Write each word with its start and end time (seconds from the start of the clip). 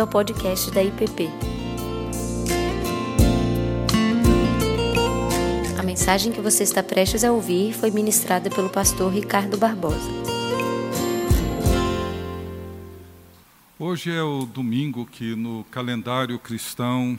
bem-vindo 0.00 0.02
ao 0.02 0.06
podcast 0.06 0.70
da 0.70 0.82
IPP. 0.82 1.28
A 5.78 5.82
mensagem 5.82 6.32
que 6.32 6.40
você 6.40 6.62
está 6.62 6.82
prestes 6.82 7.22
a 7.24 7.32
ouvir 7.32 7.74
foi 7.74 7.90
ministrada 7.90 8.48
pelo 8.48 8.70
pastor 8.70 9.12
Ricardo 9.12 9.58
Barbosa. 9.58 10.10
Hoje 13.78 14.10
é 14.10 14.22
o 14.22 14.46
domingo 14.46 15.06
que 15.06 15.34
no 15.34 15.64
calendário 15.64 16.38
cristão 16.38 17.18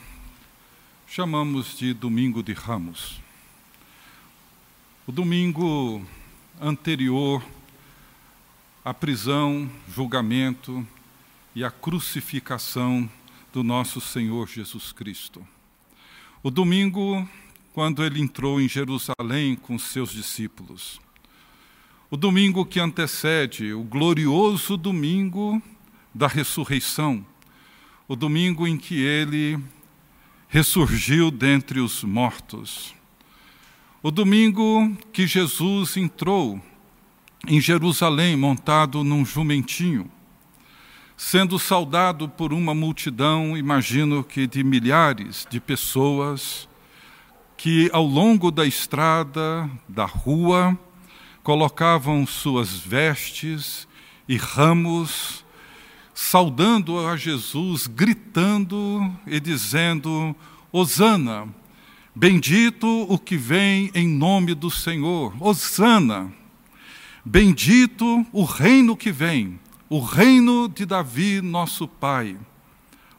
chamamos 1.07 1.77
de 1.77 1.93
Domingo 1.93 2.41
de 2.41 2.53
Ramos. 2.53 3.19
O 5.05 5.11
domingo 5.11 6.01
anterior 6.59 7.43
à 8.83 8.93
prisão, 8.93 9.69
julgamento 9.87 10.85
e 11.55 11.63
à 11.63 11.71
crucificação 11.71 13.09
do 13.51 13.63
nosso 13.63 13.99
Senhor 13.99 14.47
Jesus 14.47 14.91
Cristo. 14.91 15.45
O 16.41 16.49
domingo, 16.49 17.27
quando 17.73 18.03
ele 18.03 18.21
entrou 18.21 18.61
em 18.61 18.67
Jerusalém 18.67 19.55
com 19.55 19.77
seus 19.77 20.11
discípulos. 20.11 20.99
O 22.09 22.17
domingo 22.17 22.65
que 22.65 22.79
antecede 22.79 23.73
o 23.73 23.83
glorioso 23.83 24.75
domingo 24.75 25.61
da 26.13 26.27
ressurreição, 26.27 27.25
o 28.07 28.15
domingo 28.15 28.67
em 28.67 28.77
que 28.77 28.99
ele 28.99 29.57
ressurgiu 30.49 31.31
dentre 31.31 31.79
os 31.79 32.03
mortos. 32.03 32.93
O 34.03 34.11
domingo 34.11 34.97
que 35.13 35.25
Jesus 35.25 35.95
entrou 35.95 36.61
em 37.47 37.61
Jerusalém 37.61 38.35
montado 38.35 39.03
num 39.03 39.23
jumentinho, 39.23 40.11
sendo 41.23 41.59
saudado 41.59 42.27
por 42.27 42.51
uma 42.51 42.73
multidão, 42.73 43.55
imagino 43.55 44.23
que 44.23 44.47
de 44.47 44.63
milhares 44.63 45.45
de 45.47 45.59
pessoas, 45.59 46.67
que 47.55 47.91
ao 47.93 48.03
longo 48.03 48.49
da 48.49 48.65
estrada, 48.65 49.69
da 49.87 50.03
rua, 50.03 50.75
colocavam 51.43 52.25
suas 52.25 52.71
vestes 52.75 53.87
e 54.27 54.35
ramos 54.35 55.45
saudando 56.11 57.07
a 57.07 57.15
Jesus, 57.15 57.85
gritando 57.85 59.15
e 59.27 59.39
dizendo: 59.39 60.35
Hosana, 60.71 61.47
bendito 62.15 63.05
o 63.07 63.19
que 63.19 63.37
vem 63.37 63.91
em 63.93 64.07
nome 64.07 64.55
do 64.55 64.71
Senhor, 64.71 65.35
Hosana, 65.39 66.33
bendito 67.23 68.25
o 68.33 68.43
reino 68.43 68.97
que 68.97 69.11
vem, 69.11 69.60
o 69.93 69.99
reino 69.99 70.69
de 70.69 70.85
Davi, 70.85 71.41
nosso 71.41 71.85
Pai, 71.85 72.37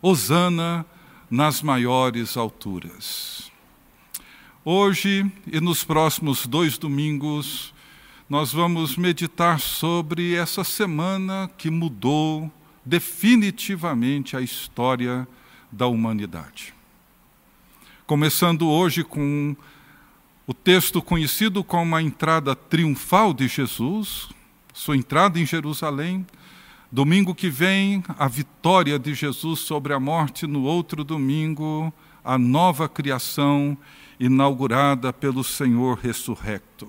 Hosana 0.01 0.87
nas 1.31 1.61
maiores 1.61 2.35
alturas. 2.35 3.53
Hoje 4.65 5.31
e 5.47 5.61
nos 5.61 5.85
próximos 5.85 6.47
dois 6.47 6.79
domingos, 6.79 7.75
nós 8.27 8.55
vamos 8.55 8.97
meditar 8.97 9.61
sobre 9.61 10.35
essa 10.35 10.65
semana 10.65 11.51
que 11.59 11.69
mudou 11.69 12.51
definitivamente 12.83 14.35
a 14.35 14.41
história 14.41 15.29
da 15.71 15.87
humanidade. 15.87 16.73
Começando 18.07 18.67
hoje 18.67 19.05
com 19.05 19.55
o 20.47 20.55
texto 20.55 21.03
conhecido 21.03 21.63
como 21.63 21.95
a 21.95 22.01
entrada 22.01 22.57
triunfal 22.57 23.35
de 23.35 23.47
Jesus, 23.47 24.31
sua 24.73 24.97
entrada 24.97 25.39
em 25.39 25.45
Jerusalém. 25.45 26.27
Domingo 26.95 27.35
que 27.35 27.49
vem, 27.49 28.05
a 28.19 28.29
vitória 28.29 28.99
de 28.99 29.15
Jesus 29.15 29.61
sobre 29.61 29.95
a 29.95 29.99
morte. 29.99 30.47
No 30.47 30.65
outro 30.65 31.03
domingo, 31.03 31.91
a 32.23 32.37
nova 32.37 32.87
criação 32.87 33.79
inaugurada 34.21 35.11
pelo 35.11 35.43
Senhor 35.43 35.97
ressurrecto. 35.97 36.87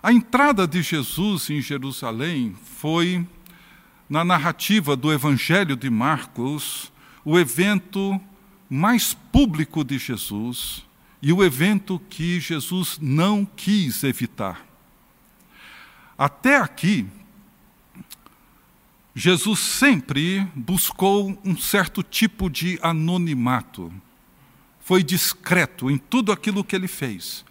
A 0.00 0.12
entrada 0.12 0.68
de 0.68 0.82
Jesus 0.82 1.50
em 1.50 1.60
Jerusalém 1.60 2.54
foi 2.62 3.26
na 4.08 4.24
narrativa 4.24 4.94
do 4.94 5.12
Evangelho 5.12 5.74
de 5.74 5.90
Marcos, 5.90 6.92
o 7.24 7.36
evento 7.40 8.20
mais 8.70 9.14
público 9.14 9.82
de 9.82 9.98
Jesus 9.98 10.86
e 11.20 11.32
o 11.32 11.42
evento 11.42 12.00
que 12.08 12.38
Jesus 12.38 13.00
não 13.02 13.44
quis 13.44 14.04
evitar. 14.04 14.64
Até 16.16 16.56
aqui, 16.56 17.04
Jesus 19.18 19.60
sempre 19.60 20.46
buscou 20.54 21.40
um 21.42 21.56
certo 21.56 22.02
tipo 22.02 22.50
de 22.50 22.78
anonimato. 22.82 23.90
Foi 24.78 25.02
discreto 25.02 25.90
em 25.90 25.96
tudo 25.96 26.30
aquilo 26.30 26.62
que 26.62 26.76
ele 26.76 26.86
fez, 26.86 27.42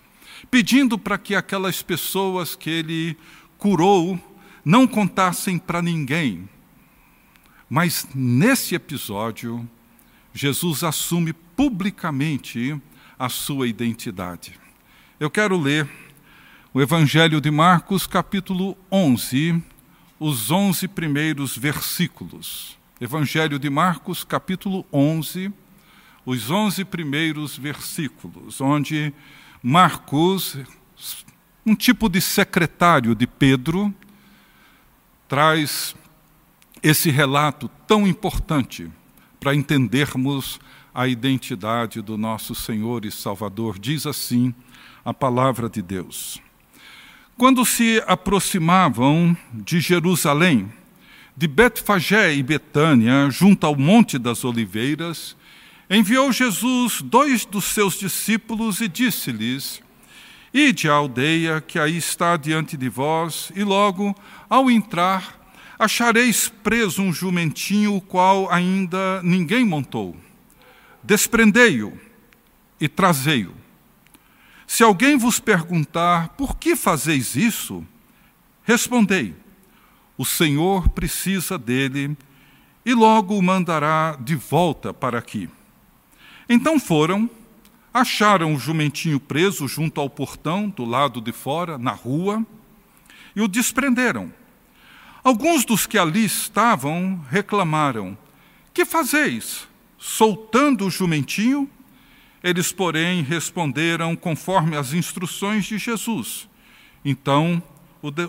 pedindo 0.51 0.95
para 0.95 1.17
que 1.17 1.33
aquelas 1.33 1.81
pessoas 1.81 2.55
que 2.55 2.69
ele 2.69 3.17
curou 3.57 4.19
não 4.63 4.85
contassem 4.85 5.57
para 5.57 5.81
ninguém. 5.81 6.47
Mas 7.67 8.07
nesse 8.13 8.75
episódio, 8.75 9.67
Jesus 10.35 10.83
assume 10.83 11.33
publicamente 11.33 12.79
a 13.17 13.27
sua 13.27 13.67
identidade. 13.67 14.53
Eu 15.19 15.31
quero 15.31 15.59
ler 15.59 15.89
o 16.71 16.79
Evangelho 16.79 17.41
de 17.41 17.49
Marcos, 17.49 18.05
capítulo 18.05 18.77
11, 18.91 19.63
os 20.27 20.49
11 20.49 20.87
primeiros 20.87 21.55
versículos. 21.55 22.79
Evangelho 22.99 23.59
de 23.59 23.69
Marcos, 23.69 24.23
capítulo 24.23 24.83
11, 24.91 25.53
os 26.25 26.49
11 26.49 26.83
primeiros 26.83 27.55
versículos, 27.55 28.59
onde 28.59 29.13
Marcos, 29.61 30.57
um 31.63 31.75
tipo 31.75 32.09
de 32.09 32.19
secretário 32.19 33.13
de 33.13 33.27
Pedro, 33.27 33.93
traz 35.27 35.95
esse 36.81 37.11
relato 37.11 37.69
tão 37.85 38.07
importante 38.07 38.89
para 39.39 39.53
entendermos 39.53 40.59
a 40.91 41.07
identidade 41.07 42.01
do 42.01 42.17
nosso 42.17 42.55
Senhor 42.55 43.05
e 43.05 43.11
Salvador. 43.11 43.77
Diz 43.77 44.07
assim 44.07 44.55
a 45.03 45.13
palavra 45.13 45.69
de 45.69 45.83
Deus. 45.83 46.41
Quando 47.37 47.65
se 47.65 48.01
aproximavam 48.07 49.35
de 49.53 49.81
Jerusalém, 49.81 50.71
de 51.35 51.49
Betfagé 51.49 52.33
e 52.33 52.41
Betânia, 52.41 53.29
junto 53.29 53.67
ao 53.67 53.75
Monte 53.75 54.17
das 54.17 54.45
Oliveiras, 54.45 55.35
enviou 55.89 56.31
Jesus 56.31 57.01
dois 57.01 57.43
dos 57.43 57.65
seus 57.65 57.99
discípulos 57.99 58.79
e 58.79 58.87
disse-lhes: 58.87 59.81
Ide 60.53 60.89
à 60.89 60.93
aldeia 60.93 61.59
que 61.59 61.77
aí 61.77 61.97
está 61.97 62.37
diante 62.37 62.77
de 62.77 62.87
vós, 62.87 63.51
e 63.53 63.65
logo, 63.65 64.15
ao 64.49 64.71
entrar, 64.71 65.37
achareis 65.77 66.47
preso 66.63 67.01
um 67.01 67.11
jumentinho, 67.11 67.95
o 67.95 68.01
qual 68.01 68.49
ainda 68.49 69.21
ninguém 69.21 69.65
montou. 69.65 70.15
Desprendei-o 71.03 71.99
e 72.79 72.87
trazei-o. 72.87 73.64
Se 74.67 74.83
alguém 74.83 75.17
vos 75.17 75.39
perguntar 75.39 76.29
por 76.29 76.57
que 76.57 76.75
fazeis 76.75 77.35
isso, 77.35 77.85
respondei: 78.63 79.35
o 80.17 80.25
Senhor 80.25 80.89
precisa 80.89 81.57
dele 81.57 82.15
e 82.85 82.93
logo 82.93 83.37
o 83.37 83.41
mandará 83.41 84.17
de 84.19 84.35
volta 84.35 84.93
para 84.93 85.17
aqui. 85.17 85.49
Então 86.47 86.79
foram 86.79 87.29
acharam 87.95 88.53
o 88.53 88.59
jumentinho 88.59 89.21
preso 89.21 89.69
junto 89.69 90.01
ao 90.01 90.09
portão, 90.09 90.67
do 90.67 90.83
lado 90.83 91.21
de 91.21 91.31
fora, 91.31 91.77
na 91.77 91.91
rua, 91.91 92.45
e 93.33 93.41
o 93.41 93.47
desprenderam. 93.47 94.33
Alguns 95.23 95.63
dos 95.63 95.87
que 95.87 95.97
ali 95.97 96.25
estavam 96.25 97.23
reclamaram: 97.29 98.17
Que 98.73 98.83
fazeis? 98.83 99.65
Soltando 99.97 100.85
o 100.85 100.91
jumentinho? 100.91 101.69
Eles, 102.45 102.71
porém, 102.71 103.23
responderam 103.23 104.15
conforme 104.15 104.77
as 104.77 104.93
instruções 104.93 105.65
de 105.65 105.79
Jesus. 105.79 106.47
Então 107.03 107.61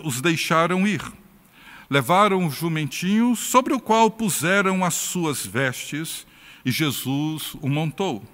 os 0.03 0.21
deixaram 0.21 0.87
ir. 0.87 1.03
Levaram 1.87 2.47
o 2.47 2.49
jumentinho, 2.49 3.35
sobre 3.35 3.75
o 3.75 3.79
qual 3.79 4.09
puseram 4.09 4.83
as 4.83 4.95
suas 4.95 5.45
vestes, 5.45 6.25
e 6.65 6.71
Jesus 6.71 7.53
o 7.61 7.69
montou. 7.69 8.25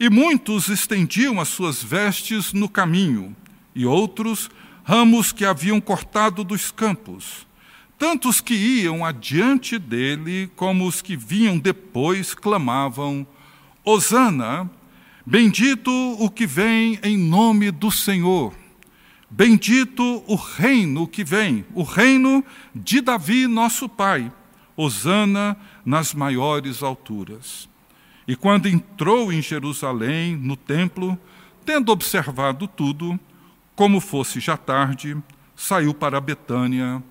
E 0.00 0.10
muitos 0.10 0.68
estendiam 0.68 1.40
as 1.40 1.46
suas 1.46 1.80
vestes 1.80 2.52
no 2.52 2.68
caminho, 2.68 3.36
e 3.76 3.86
outros 3.86 4.50
ramos 4.82 5.30
que 5.30 5.44
haviam 5.44 5.80
cortado 5.80 6.42
dos 6.42 6.72
campos. 6.72 7.46
Tanto 7.96 8.28
os 8.28 8.40
que 8.40 8.54
iam 8.54 9.04
adiante 9.04 9.78
dele, 9.78 10.50
como 10.56 10.88
os 10.88 11.00
que 11.00 11.16
vinham 11.16 11.56
depois, 11.56 12.34
clamavam: 12.34 13.24
Hosana, 13.84 14.68
bendito 15.28 15.90
o 16.18 16.30
que 16.30 16.46
vem 16.46 16.98
em 17.02 17.18
nome 17.18 17.70
do 17.70 17.90
Senhor. 17.90 18.54
Bendito 19.28 20.24
o 20.26 20.34
reino 20.34 21.06
que 21.06 21.22
vem, 21.22 21.66
o 21.74 21.82
reino 21.82 22.42
de 22.74 23.02
Davi, 23.02 23.46
nosso 23.46 23.90
pai. 23.90 24.32
Hosana 24.74 25.54
nas 25.84 26.14
maiores 26.14 26.82
alturas. 26.82 27.68
E 28.26 28.34
quando 28.34 28.68
entrou 28.68 29.30
em 29.30 29.42
Jerusalém, 29.42 30.34
no 30.34 30.56
templo, 30.56 31.18
tendo 31.62 31.92
observado 31.92 32.66
tudo, 32.66 33.20
como 33.76 34.00
fosse 34.00 34.40
já 34.40 34.56
tarde, 34.56 35.14
saiu 35.54 35.92
para 35.92 36.20
Betânia 36.22 37.02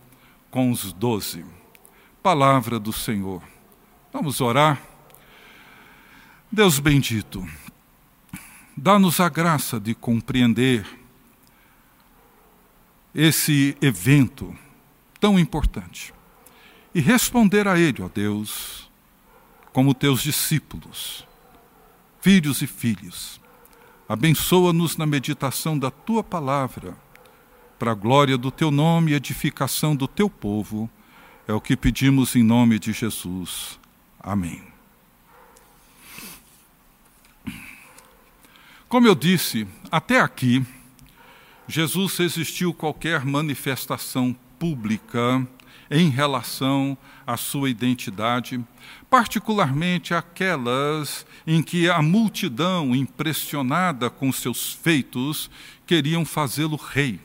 com 0.50 0.72
os 0.72 0.92
doze. 0.92 1.46
Palavra 2.24 2.80
do 2.80 2.92
Senhor. 2.92 3.44
Vamos 4.12 4.42
orar. 4.42 4.82
Deus 6.52 6.80
bendito, 6.80 7.46
dá-nos 8.78 9.20
a 9.20 9.28
graça 9.28 9.80
de 9.80 9.96
compreender 9.96 10.86
esse 13.14 13.76
evento 13.82 14.56
tão 15.20 15.40
importante 15.40 16.14
e 16.94 17.02
responder 17.02 17.68
a 17.68 17.80
ele, 17.80 18.04
ó 18.04 18.08
Deus, 18.08 18.90
como 19.74 19.96
teus 19.96 20.22
discípulos, 20.22 21.28
filhos 22.22 22.62
e 22.62 22.68
filhas. 22.68 23.42
Abençoa-nos 24.08 24.96
na 24.96 25.08
meditação 25.08 25.78
da 25.78 25.90
tua 25.90 26.24
palavra, 26.24 26.96
para 27.80 27.92
a 27.92 27.96
glória 27.96 28.38
do 28.38 28.52
teu 28.52 28.72
nome 28.72 29.12
e 29.12 29.16
edificação 29.16 29.96
do 29.96 30.08
teu 30.08 30.30
povo. 30.30 30.90
É 31.48 31.54
o 31.54 31.62
que 31.62 31.76
pedimos 31.76 32.36
em 32.36 32.44
nome 32.44 32.80
de 32.80 32.94
Jesus. 32.94 33.80
Amém. 34.20 34.77
Como 38.90 39.06
eu 39.06 39.16
disse, 39.16 39.68
até 39.92 40.22
aqui, 40.22 40.66
Jesus 41.68 42.18
resistiu 42.18 42.74
qualquer 42.74 43.26
manifestação 43.26 44.34
pública 44.58 45.46
em 45.92 46.10
relação 46.10 46.98
à 47.26 47.36
sua 47.36 47.70
identidade, 47.70 48.64
particularmente 49.10 50.14
aquelas 50.14 51.26
em 51.46 51.62
que 51.62 51.90
a 51.90 52.02
multidão, 52.02 52.96
impressionada 52.96 54.10
com 54.10 54.32
seus 54.32 54.72
feitos, 54.72 55.52
queriam 55.86 56.24
fazê-lo 56.24 56.78
rei. 56.78 57.20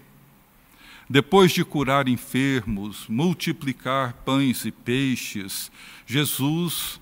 Depois 1.09 1.53
de 1.53 1.65
curar 1.65 2.09
enfermos, 2.09 3.07
multiplicar 3.09 4.15
pães 4.25 4.65
e 4.65 4.73
peixes, 4.73 5.71
Jesus 6.07 7.01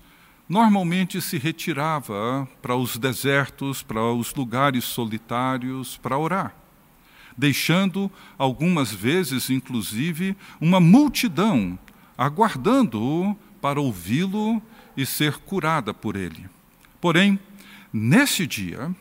normalmente 0.51 1.21
se 1.21 1.37
retirava 1.37 2.45
para 2.61 2.75
os 2.75 2.97
desertos, 2.97 3.81
para 3.81 4.03
os 4.11 4.35
lugares 4.35 4.83
solitários, 4.83 5.95
para 5.95 6.17
orar, 6.17 6.53
deixando 7.37 8.11
algumas 8.37 8.91
vezes, 8.91 9.49
inclusive, 9.49 10.35
uma 10.59 10.81
multidão 10.81 11.79
aguardando-o 12.17 13.33
para 13.61 13.79
ouvi-lo 13.79 14.61
e 14.97 15.05
ser 15.05 15.37
curada 15.37 15.93
por 15.93 16.17
ele. 16.17 16.49
Porém, 16.99 17.39
nesse 17.93 18.45
dia, 18.45 18.93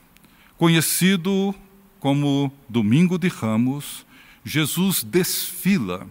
conhecido 0.56 1.52
como 1.99 2.52
Domingo 2.69 3.19
de 3.19 3.26
Ramos, 3.26 4.06
Jesus 4.44 5.02
desfila 5.02 6.06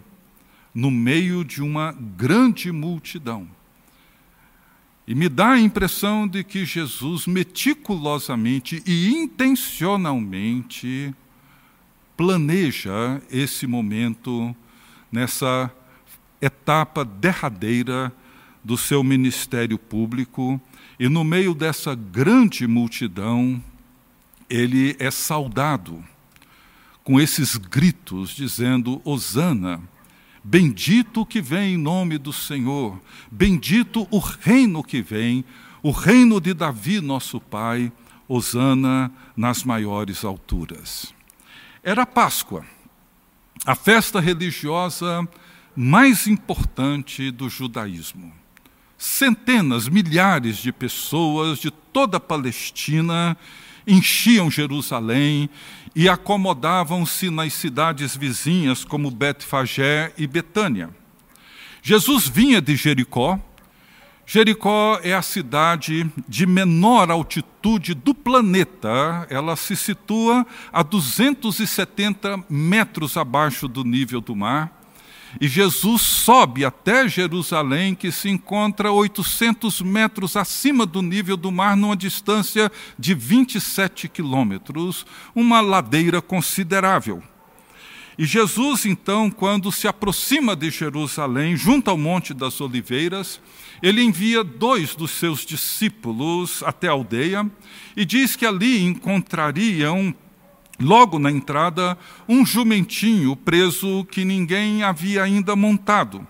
no 0.75 0.91
meio 0.91 1.45
de 1.45 1.61
uma 1.63 1.93
grande 1.93 2.73
multidão 2.73 3.47
e 5.09 5.15
me 5.15 5.27
dá 5.27 5.53
a 5.53 5.59
impressão 5.59 6.27
de 6.27 6.43
que 6.43 6.63
Jesus 6.63 7.25
meticulosamente 7.25 8.83
e 8.85 9.09
intencionalmente 9.09 11.15
planeja 12.15 13.19
esse 13.31 13.65
momento 13.65 14.55
nessa 15.11 15.73
etapa 16.39 17.03
derradeira 17.03 18.13
do 18.63 18.77
seu 18.77 19.03
ministério 19.03 19.79
público, 19.79 20.61
e 20.99 21.09
no 21.09 21.23
meio 21.23 21.55
dessa 21.55 21.95
grande 21.95 22.67
multidão, 22.67 23.59
ele 24.47 24.95
é 24.99 25.09
saudado 25.09 26.03
com 27.03 27.19
esses 27.19 27.57
gritos 27.57 28.29
dizendo: 28.29 29.01
Hosana 29.03 29.81
Bendito 30.43 31.21
o 31.21 31.25
que 31.25 31.41
vem 31.41 31.73
em 31.73 31.77
nome 31.77 32.17
do 32.17 32.31
Senhor, 32.31 32.99
bendito 33.29 34.07
o 34.09 34.19
reino 34.19 34.83
que 34.83 35.01
vem, 35.01 35.43
o 35.83 35.91
reino 35.91 36.39
de 36.39 36.53
Davi, 36.53 37.01
nosso 37.01 37.39
pai, 37.39 37.91
Hosana 38.27 39.11
nas 39.35 39.63
maiores 39.63 40.23
alturas. 40.23 41.13
Era 41.83 42.05
Páscoa, 42.05 42.63
a 43.65 43.75
festa 43.75 44.19
religiosa 44.19 45.27
mais 45.75 46.27
importante 46.27 47.31
do 47.31 47.49
judaísmo. 47.49 48.33
Centenas, 48.97 49.87
milhares 49.87 50.57
de 50.57 50.71
pessoas 50.71 51.59
de 51.59 51.71
toda 51.71 52.17
a 52.17 52.19
Palestina 52.19 53.37
enchiam 53.87 54.51
Jerusalém 54.51 55.49
e 55.95 56.07
acomodavam-se 56.07 57.29
nas 57.29 57.53
cidades 57.53 58.15
vizinhas 58.15 58.83
como 58.83 59.11
Betfagé 59.11 60.13
e 60.17 60.27
Betânia. 60.27 60.89
Jesus 61.81 62.27
vinha 62.27 62.61
de 62.61 62.75
Jericó. 62.75 63.39
Jericó 64.25 64.99
é 65.03 65.13
a 65.13 65.21
cidade 65.21 66.09
de 66.27 66.45
menor 66.45 67.09
altitude 67.09 67.95
do 67.95 68.13
planeta. 68.13 69.25
Ela 69.29 69.55
se 69.55 69.75
situa 69.75 70.45
a 70.71 70.83
270 70.83 72.43
metros 72.47 73.17
abaixo 73.17 73.67
do 73.67 73.83
nível 73.83 74.21
do 74.21 74.35
mar. 74.35 74.78
E 75.39 75.47
Jesus 75.47 76.01
sobe 76.01 76.65
até 76.65 77.07
Jerusalém, 77.07 77.93
que 77.93 78.11
se 78.11 78.29
encontra 78.29 78.91
800 78.91 79.81
metros 79.81 80.35
acima 80.35 80.85
do 80.85 81.01
nível 81.01 81.37
do 81.37 81.51
mar, 81.51 81.75
numa 81.75 81.95
distância 81.95 82.71
de 82.97 83.13
27 83.13 84.07
quilômetros, 84.07 85.05
uma 85.35 85.61
ladeira 85.61 86.21
considerável. 86.21 87.21
E 88.17 88.25
Jesus, 88.25 88.85
então, 88.85 89.29
quando 89.29 89.71
se 89.71 89.87
aproxima 89.87 90.55
de 90.55 90.69
Jerusalém, 90.69 91.55
junto 91.55 91.89
ao 91.89 91.97
Monte 91.97 92.33
das 92.33 92.59
Oliveiras, 92.59 93.39
ele 93.81 94.03
envia 94.03 94.43
dois 94.43 94.93
dos 94.93 95.11
seus 95.11 95.45
discípulos 95.45 96.61
até 96.63 96.89
a 96.89 96.91
aldeia 96.91 97.49
e 97.95 98.03
diz 98.03 98.35
que 98.35 98.45
ali 98.45 98.83
encontrariam 98.83 100.13
logo 100.79 101.19
na 101.19 101.31
entrada, 101.31 101.97
um 102.27 102.45
jumentinho 102.45 103.35
preso 103.35 104.05
que 104.05 104.23
ninguém 104.23 104.83
havia 104.83 105.23
ainda 105.23 105.55
montado. 105.55 106.25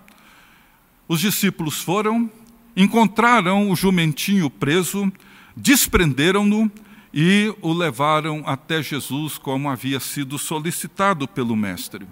Os 1.08 1.20
discípulos 1.20 1.80
foram, 1.80 2.30
encontraram 2.76 3.70
o 3.70 3.76
jumentinho 3.76 4.50
preso, 4.50 5.12
desprenderam-no 5.56 6.70
e 7.12 7.52
o 7.60 7.72
levaram 7.72 8.42
até 8.46 8.82
Jesus, 8.82 9.36
como 9.36 9.68
havia 9.68 9.98
sido 10.00 10.38
solicitado 10.38 11.26
pelo 11.26 11.56
Mestre. 11.56 12.06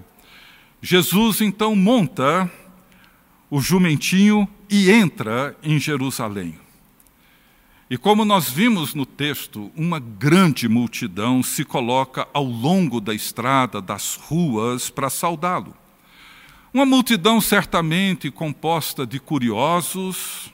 Jesus 0.82 1.40
então 1.40 1.74
monta 1.74 2.50
o 3.50 3.60
jumentinho 3.60 4.48
e 4.68 4.90
entra 4.90 5.56
em 5.62 5.78
Jerusalém. 5.78 6.58
E 7.90 7.96
como 7.96 8.22
nós 8.22 8.50
vimos 8.50 8.94
no 8.94 9.06
texto, 9.06 9.72
uma 9.74 9.98
grande 9.98 10.68
multidão 10.68 11.42
se 11.42 11.64
coloca 11.64 12.28
ao 12.34 12.44
longo 12.44 13.00
da 13.00 13.14
estrada, 13.14 13.80
das 13.80 14.14
ruas, 14.14 14.90
para 14.90 15.08
saudá-lo. 15.08 15.74
Uma 16.72 16.84
multidão 16.84 17.40
certamente 17.40 18.30
composta 18.30 19.06
de 19.06 19.18
curiosos, 19.18 20.52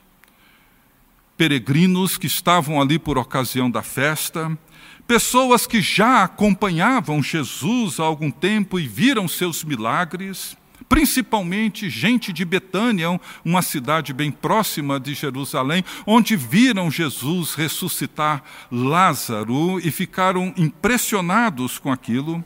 peregrinos 1.37 2.17
que 2.17 2.29
estavam 2.29 2.81
ali 2.81 3.01
por 3.01 3.19
ocasião 3.19 3.69
da 3.69 3.83
festa, 3.83 4.57
pessoas 5.05 5.67
que 5.67 5.83
já 5.83 6.23
acompanhavam 6.23 7.21
Jesus 7.21 7.99
há 7.99 8.05
algum 8.05 8.31
tempo 8.31 8.79
e 8.79 8.87
viram 8.87 9.27
seus 9.27 9.65
milagres, 9.65 10.57
principalmente 10.95 11.91
gente 11.91 12.33
de 12.33 12.45
Betânia, 12.45 13.21
uma 13.45 13.63
cidade 13.63 14.13
bem 14.13 14.31
próxima 14.31 15.01
de 15.01 15.13
Jerusalém, 15.13 15.85
onde 16.07 16.37
viram 16.37 16.89
Jesus 16.89 17.55
ressuscitar 17.55 18.45
Lázaro 18.71 19.81
e 19.81 19.91
ficaram 19.91 20.55
impressionados 20.57 21.81
com 21.81 21.91
aquilo. 21.91 22.45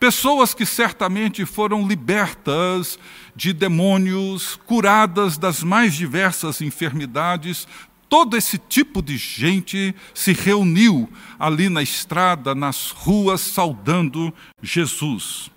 Pessoas 0.00 0.52
que 0.52 0.66
certamente 0.66 1.46
foram 1.46 1.86
libertas 1.86 2.98
de 3.36 3.52
demônios, 3.52 4.58
curadas 4.66 5.38
das 5.38 5.62
mais 5.62 5.94
diversas 5.94 6.60
enfermidades, 6.60 7.64
todo 8.08 8.36
esse 8.36 8.58
tipo 8.58 9.00
de 9.00 9.16
gente 9.16 9.94
se 10.12 10.32
reuniu 10.32 11.08
ali 11.38 11.68
na 11.68 11.80
estrada, 11.80 12.56
nas 12.56 12.90
ruas, 12.90 13.40
saudando 13.40 14.34
Jesus. 14.60 15.53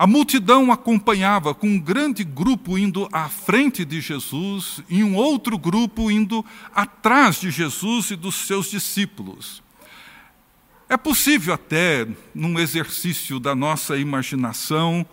A 0.00 0.06
multidão 0.06 0.72
acompanhava 0.72 1.52
com 1.52 1.66
um 1.66 1.78
grande 1.78 2.24
grupo 2.24 2.78
indo 2.78 3.06
à 3.12 3.28
frente 3.28 3.84
de 3.84 4.00
Jesus 4.00 4.82
e 4.88 5.04
um 5.04 5.14
outro 5.14 5.58
grupo 5.58 6.10
indo 6.10 6.42
atrás 6.74 7.38
de 7.38 7.50
Jesus 7.50 8.10
e 8.10 8.16
dos 8.16 8.34
seus 8.46 8.70
discípulos. 8.70 9.62
É 10.88 10.96
possível 10.96 11.52
até, 11.52 12.08
num 12.34 12.58
exercício 12.58 13.38
da 13.38 13.54
nossa 13.54 13.98
imaginação, 13.98 15.04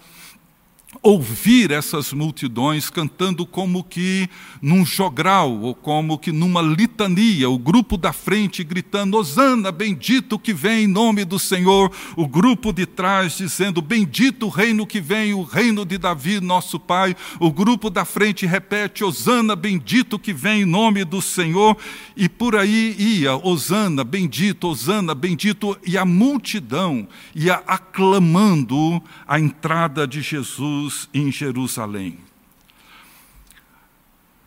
ouvir 1.02 1.72
essas 1.72 2.14
multidões 2.14 2.90
cantando 2.90 3.46
como 3.46 3.84
que 3.84 4.30
num 4.62 4.86
jogral 4.86 5.52
ou 5.62 5.76
como 5.76 6.18
que 6.18 6.32
numa 6.32 6.62
litania, 6.62 7.50
o 7.50 7.58
grupo 7.58 7.98
da 7.98 8.14
frente 8.14 8.64
gritando: 8.64 9.18
Hosana, 9.18 9.72
bendito 9.72 10.40
que 10.40 10.54
vem 10.54 10.86
em 10.86 10.88
nome 10.88 11.26
do 11.26 11.38
Senhor, 11.38 11.92
o 12.16 12.28
grupo 12.28 12.72
de 12.72 12.86
trás 12.86 13.38
dizendo: 13.38 13.82
Bendito 13.82 14.46
o 14.46 14.50
reino 14.50 14.88
que 14.88 15.02
vem, 15.02 15.34
o 15.34 15.44
reino 15.44 15.86
de 15.86 15.98
Davi, 15.98 16.40
nosso 16.40 16.80
pai. 16.80 17.16
O 17.40 17.52
grupo 17.52 17.90
da 17.90 18.06
frente 18.06 18.46
repete: 18.46 19.04
Hosana, 19.04 19.56
bendito 19.56 20.18
que 20.18 20.34
vem 20.34 20.62
em 20.62 20.66
nome 20.66 21.04
do 21.04 21.22
Senhor. 21.22 21.78
E 22.16 22.30
por 22.30 22.56
aí 22.56 22.96
ia: 22.98 23.36
Hosana, 23.36 24.04
bendito, 24.04 24.68
Hosana, 24.68 25.14
bendito. 25.14 25.78
E 25.86 25.98
a 25.98 26.06
multidão 26.06 27.08
ia 27.36 27.56
aclamando 27.68 29.02
a 29.28 29.40
entrada 29.40 30.08
de 30.08 30.22
Jesus 30.22 30.77
Jesus 30.78 31.10
em 31.14 31.32
Jerusalém. 31.32 32.20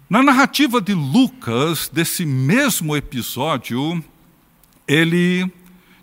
Na 0.09 0.23
narrativa 0.23 0.81
de 0.81 0.95
Lucas, 0.95 1.89
desse 1.93 2.25
mesmo 2.25 2.97
episódio, 2.97 4.03
ele 4.87 5.51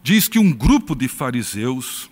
diz 0.04 0.28
que 0.28 0.40
um 0.40 0.52
grupo 0.52 0.96
de 0.96 1.08
fariseus, 1.08 2.10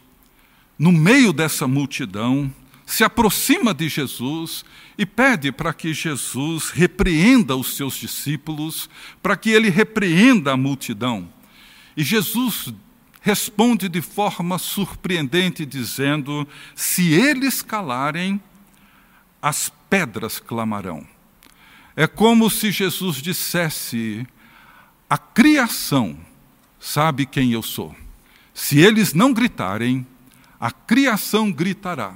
no 0.78 0.92
meio 0.92 1.32
dessa 1.32 1.68
multidão, 1.68 2.54
se 2.86 3.04
aproxima 3.04 3.74
de 3.74 3.90
Jesus 3.90 4.64
e 4.98 5.06
pede 5.06 5.52
para 5.52 5.74
que 5.74 5.94
Jesus 5.94 6.70
repreenda 6.70 7.56
os 7.56 7.76
seus 7.76 7.96
discípulos, 7.96 8.90
para 9.22 9.36
que 9.36 9.50
ele 9.50 9.70
repreenda 9.70 10.54
a 10.54 10.58
multidão. 10.58 11.28
E 11.98 12.04
Jesus 12.04 12.74
responde 13.26 13.90
de 13.90 14.02
forma 14.02 14.60
surpreendente, 14.60 15.66
dizendo: 15.66 16.48
Se 16.76 17.12
eles 17.12 17.64
calarem, 17.64 18.40
as 19.42 19.72
pedras 19.90 20.38
clamarão. 20.38 21.04
É 21.96 22.06
como 22.06 22.52
se 22.52 22.72
Jesus 22.72 23.18
dissesse: 23.18 24.28
A 25.10 25.18
criação 25.18 26.16
sabe 26.80 27.26
quem 27.26 27.52
eu 27.52 27.64
sou. 27.64 27.96
Se 28.54 28.78
eles 28.78 29.12
não 29.16 29.34
gritarem, 29.34 30.06
a 30.60 30.70
criação 30.70 31.52
gritará, 31.52 32.16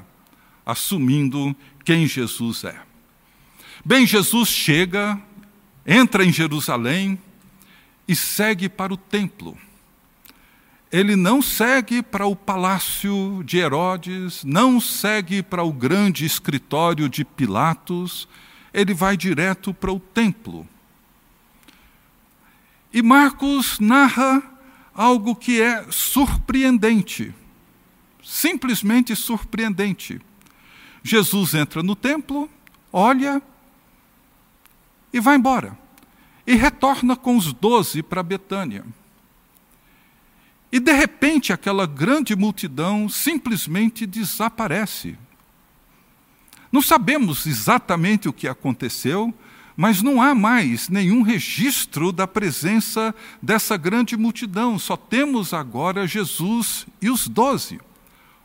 assumindo 0.63 1.56
quem 1.84 2.06
Jesus 2.06 2.63
é. 2.63 2.80
Bem, 3.84 4.06
Jesus 4.06 4.50
chega, 4.50 5.20
entra 5.88 6.24
em 6.24 6.32
Jerusalém 6.32 7.18
e 8.08 8.16
segue 8.16 8.70
para 8.70 8.94
o 8.94 8.98
templo 8.98 9.58
ele 10.91 11.15
não 11.15 11.41
segue 11.41 12.01
para 12.01 12.25
o 12.25 12.36
palácio 12.36 13.43
de 13.46 13.58
Herodes, 13.58 14.43
não 14.43 14.79
segue 14.79 15.43
para 15.43 15.63
o 15.63 15.72
grande 15.72 16.25
escritório 16.25 17.08
de 17.08 17.24
Pilatos, 17.24 18.27
ele 18.74 18.93
vai 18.93 19.15
direto 19.15 19.72
para 19.74 19.91
o 19.91 20.00
templo. 20.00 20.67
E 22.91 23.03
Marcos 23.03 23.79
narra 23.79 24.41
algo 24.96 25.36
que 25.36 25.62
é 25.62 25.86
surpreendente, 25.91 27.34
simplesmente 28.24 29.15
surpreendente. 29.15 30.19
Jesus 31.03 31.53
entra 31.53 31.84
no 31.84 31.96
templo, 31.96 32.50
olha 32.91 33.41
e 35.13 35.19
vai 35.19 35.36
embora. 35.36 35.77
E 36.48 36.55
retorna 36.55 37.15
com 37.15 37.38
os 37.38 37.53
doze 37.53 38.01
para 38.01 38.24
Betânia. 38.24 38.84
E 40.71 40.79
de 40.79 40.91
repente 40.91 41.51
aquela 41.51 41.88
grande 41.88 42.35
multidão 42.35 43.09
simplesmente 43.09 44.05
desaparece. 44.05 45.17
Não 46.71 46.81
sabemos 46.81 47.47
exatamente 47.47 48.29
o 48.29 48.33
que 48.33 48.47
aconteceu, 48.47 49.33
mas 49.75 50.01
não 50.01 50.21
há 50.21 50.35
mais 50.35 50.89
nenhum 50.89 51.21
registro 51.21 52.11
da 52.11 52.27
presença 52.27 53.15
dessa 53.41 53.77
grande 53.77 54.15
multidão. 54.15 54.77
Só 54.77 54.95
temos 54.95 55.53
agora 55.53 56.05
Jesus 56.05 56.85
e 57.01 57.09
os 57.09 57.27
doze. 57.27 57.79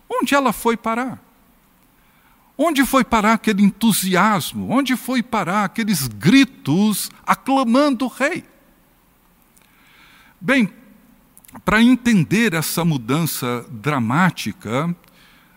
Onde 0.08 0.34
ela 0.34 0.52
foi 0.52 0.76
parar? 0.76 1.20
Onde 2.56 2.86
foi 2.86 3.04
parar 3.04 3.32
aquele 3.34 3.64
entusiasmo? 3.64 4.70
Onde 4.70 4.96
foi 4.96 5.22
parar 5.22 5.64
aqueles 5.64 6.06
gritos 6.06 7.10
aclamando 7.26 8.04
o 8.04 8.08
rei? 8.08 8.44
Bem, 10.40 10.72
para 11.62 11.82
entender 11.82 12.54
essa 12.54 12.84
mudança 12.84 13.66
dramática 13.70 14.94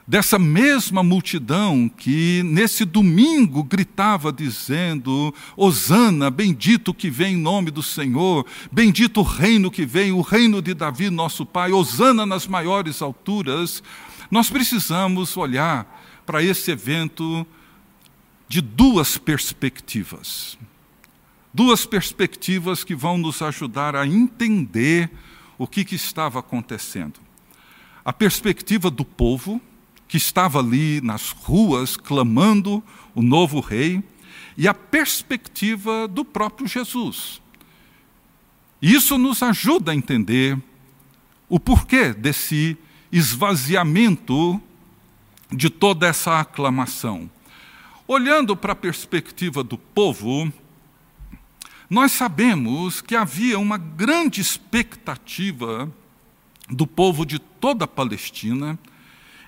dessa 0.07 0.39
mesma 0.39 1.03
multidão 1.03 1.89
que 1.89 2.41
nesse 2.45 2.85
domingo 2.85 3.63
gritava 3.63 4.31
dizendo: 4.31 5.33
Hosana, 5.55 6.29
bendito 6.29 6.93
que 6.93 7.09
vem 7.09 7.33
em 7.33 7.37
nome 7.37 7.69
do 7.69 7.83
Senhor, 7.83 8.45
bendito 8.71 9.19
o 9.19 9.23
reino 9.23 9.69
que 9.69 9.85
vem, 9.85 10.11
o 10.11 10.21
reino 10.21 10.61
de 10.61 10.73
Davi, 10.73 11.09
nosso 11.09 11.45
pai, 11.45 11.71
Hosana 11.71 12.25
nas 12.25 12.47
maiores 12.47 13.01
alturas. 13.01 13.83
Nós 14.31 14.49
precisamos 14.49 15.35
olhar 15.35 15.85
para 16.25 16.41
esse 16.43 16.71
evento 16.71 17.45
de 18.47 18.61
duas 18.61 19.17
perspectivas. 19.17 20.57
Duas 21.53 21.85
perspectivas 21.85 22.83
que 22.83 22.93
vão 22.93 23.17
nos 23.17 23.41
ajudar 23.41 23.95
a 23.95 24.05
entender 24.05 25.09
o 25.57 25.67
que, 25.67 25.83
que 25.83 25.95
estava 25.95 26.39
acontecendo. 26.39 27.19
A 28.03 28.13
perspectiva 28.13 28.89
do 28.89 29.03
povo, 29.03 29.61
que 30.07 30.17
estava 30.17 30.59
ali 30.59 31.01
nas 31.01 31.31
ruas 31.31 31.97
clamando 31.97 32.83
o 33.13 33.21
novo 33.21 33.59
rei, 33.59 34.03
e 34.57 34.67
a 34.67 34.73
perspectiva 34.73 36.07
do 36.07 36.25
próprio 36.25 36.67
Jesus. 36.67 37.41
Isso 38.81 39.17
nos 39.17 39.43
ajuda 39.43 39.91
a 39.91 39.95
entender 39.95 40.57
o 41.49 41.59
porquê 41.59 42.13
desse 42.13 42.77
esvaziamento 43.11 44.61
de 45.51 45.69
toda 45.69 46.07
essa 46.07 46.39
aclamação. 46.39 47.29
Olhando 48.07 48.55
para 48.55 48.73
a 48.73 48.75
perspectiva 48.75 49.63
do 49.63 49.77
povo, 49.77 50.51
nós 51.89 52.11
sabemos 52.11 53.01
que 53.01 53.15
havia 53.15 53.57
uma 53.57 53.77
grande 53.77 54.41
expectativa 54.41 55.91
do 56.69 56.85
povo 56.85 57.25
de 57.25 57.39
toda 57.39 57.85
a 57.85 57.87
Palestina 57.87 58.77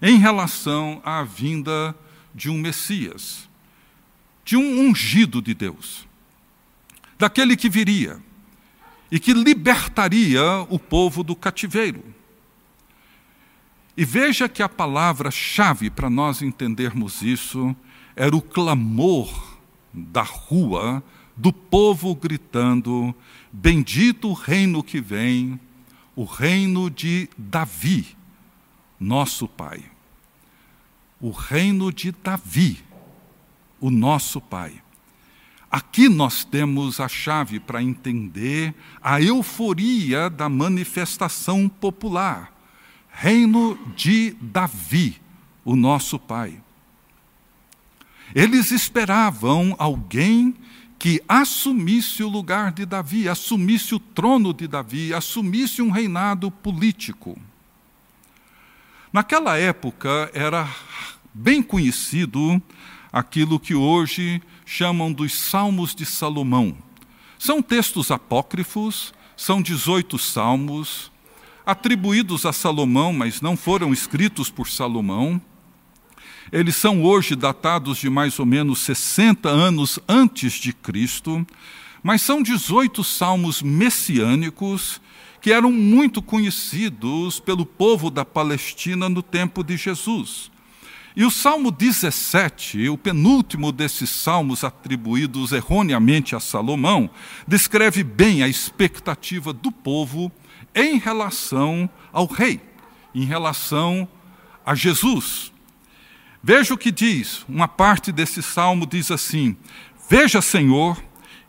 em 0.01 0.17
relação 0.17 1.01
à 1.03 1.22
vinda 1.24 1.93
de 2.34 2.50
um 2.50 2.58
Messias, 2.58 3.50
de 4.46 4.55
um 4.55 4.79
ungido 4.88 5.41
de 5.41 5.53
Deus, 5.53 6.08
daquele 7.17 7.58
que 7.58 7.69
viria 7.69 8.22
e 9.12 9.19
que 9.19 9.34
libertaria 9.34 10.41
o 10.69 10.79
povo 10.79 11.24
do 11.24 11.36
cativeiro. 11.36 12.03
E 13.98 14.05
veja 14.05 14.48
que 14.48 14.63
a 14.63 14.69
palavra-chave 14.69 15.89
para 15.89 16.10
nós 16.10 16.41
entendermos 16.41 17.22
isso 17.22 17.75
era 18.15 18.34
o 18.34 18.41
clamor 18.41 19.58
da 19.93 20.22
rua 20.22 21.03
do 21.39 21.53
povo 21.53 22.13
gritando: 22.13 23.15
Bendito 23.51 24.29
o 24.29 24.34
reino 24.34 24.84
que 24.84 25.00
vem, 25.00 25.58
o 26.13 26.25
reino 26.25 26.89
de 26.89 27.29
Davi, 27.38 28.08
nosso 29.00 29.48
Pai. 29.48 29.84
O 31.22 31.31
reino 31.31 31.91
de 31.93 32.12
Davi, 32.12 32.84
o 33.79 33.89
nosso 33.89 34.41
Pai. 34.41 34.81
Aqui 35.72 36.10
nós 36.10 36.43
temos 36.43 37.00
a 37.00 37.08
chave 37.08 37.60
para 37.60 37.81
entender 37.81 38.74
a 39.01 39.22
euforia 39.22 40.29
da 40.29 40.50
manifestação 40.50 41.69
popular. 41.69 42.53
Reino 43.12 43.77
de 43.96 44.36
Davi, 44.41 45.22
o 45.63 45.75
nosso 45.75 46.19
Pai. 46.19 46.62
Eles 48.36 48.72
esperavam 48.72 49.75
alguém 49.77 50.55
que 51.00 51.24
assumisse 51.29 52.22
o 52.22 52.27
lugar 52.27 52.74
de 52.74 52.86
Davi, 52.86 53.29
assumisse 53.29 53.96
o 53.96 54.00
trono 54.00 54.53
de 54.53 54.68
Davi, 54.68 55.13
assumisse 55.13 55.82
um 55.82 55.89
reinado 55.89 56.51
político. 56.51 57.39
Naquela 59.12 59.58
época 59.58 60.29
era 60.34 60.70
bem 61.34 61.63
conhecido 61.63 62.62
aquilo 63.13 63.60
que 63.60 63.74
hoje 63.74 64.41
chamam 64.65 65.12
dos 65.12 65.34
Salmos 65.34 65.96
de 65.96 66.06
Salomão. 66.06 66.77
São 67.39 67.62
textos 67.62 68.12
apócrifos, 68.12 69.13
são 69.38 69.62
18 69.62 70.20
salmos, 70.20 71.10
atribuídos 71.65 72.46
a 72.46 72.51
Salomão, 72.51 73.13
mas 73.13 73.39
não 73.39 73.56
foram 73.56 73.94
escritos 73.94 74.50
por 74.50 74.68
Salomão. 74.68 75.41
Eles 76.51 76.75
são 76.75 77.03
hoje 77.03 77.36
datados 77.36 77.98
de 77.98 78.10
mais 78.10 78.39
ou 78.39 78.46
menos 78.46 78.79
60 78.79 79.50
anos 79.50 80.00
antes 80.08 80.53
de 80.53 80.74
Cristo, 80.74 81.46
mas 82.01 82.22
são 82.22 82.41
18 82.41 83.03
salmos 83.03 83.62
messiânicos 83.62 85.01
que 85.41 85.51
eram 85.51 85.72
muito 85.72 86.22
conhecidos 86.22 87.39
pelo 87.39 87.65
povo 87.65 88.10
da 88.10 88.25
Palestina 88.25 89.08
no 89.08 89.22
tempo 89.22 89.63
de 89.63 89.77
Jesus. 89.77 90.51
E 91.15 91.25
o 91.25 91.31
Salmo 91.31 91.72
17, 91.72 92.88
o 92.88 92.98
penúltimo 92.98 93.72
desses 93.72 94.10
salmos 94.10 94.63
atribuídos 94.63 95.51
erroneamente 95.51 96.36
a 96.36 96.39
Salomão, 96.39 97.10
descreve 97.48 98.03
bem 98.03 98.43
a 98.43 98.48
expectativa 98.48 99.51
do 99.51 99.72
povo 99.72 100.31
em 100.74 100.98
relação 100.98 101.89
ao 102.13 102.25
rei, 102.25 102.62
em 103.13 103.25
relação 103.25 104.08
a 104.65 104.75
Jesus. 104.75 105.51
Veja 106.41 106.74
o 106.74 106.77
que 106.77 106.91
diz, 106.91 107.46
uma 107.50 107.67
parte 107.67 108.12
desse 108.12 108.41
salmo 108.41 108.86
diz 108.86 109.12
assim: 109.12 109.58
Veja, 110.10 110.41
Senhor, 110.41 111.01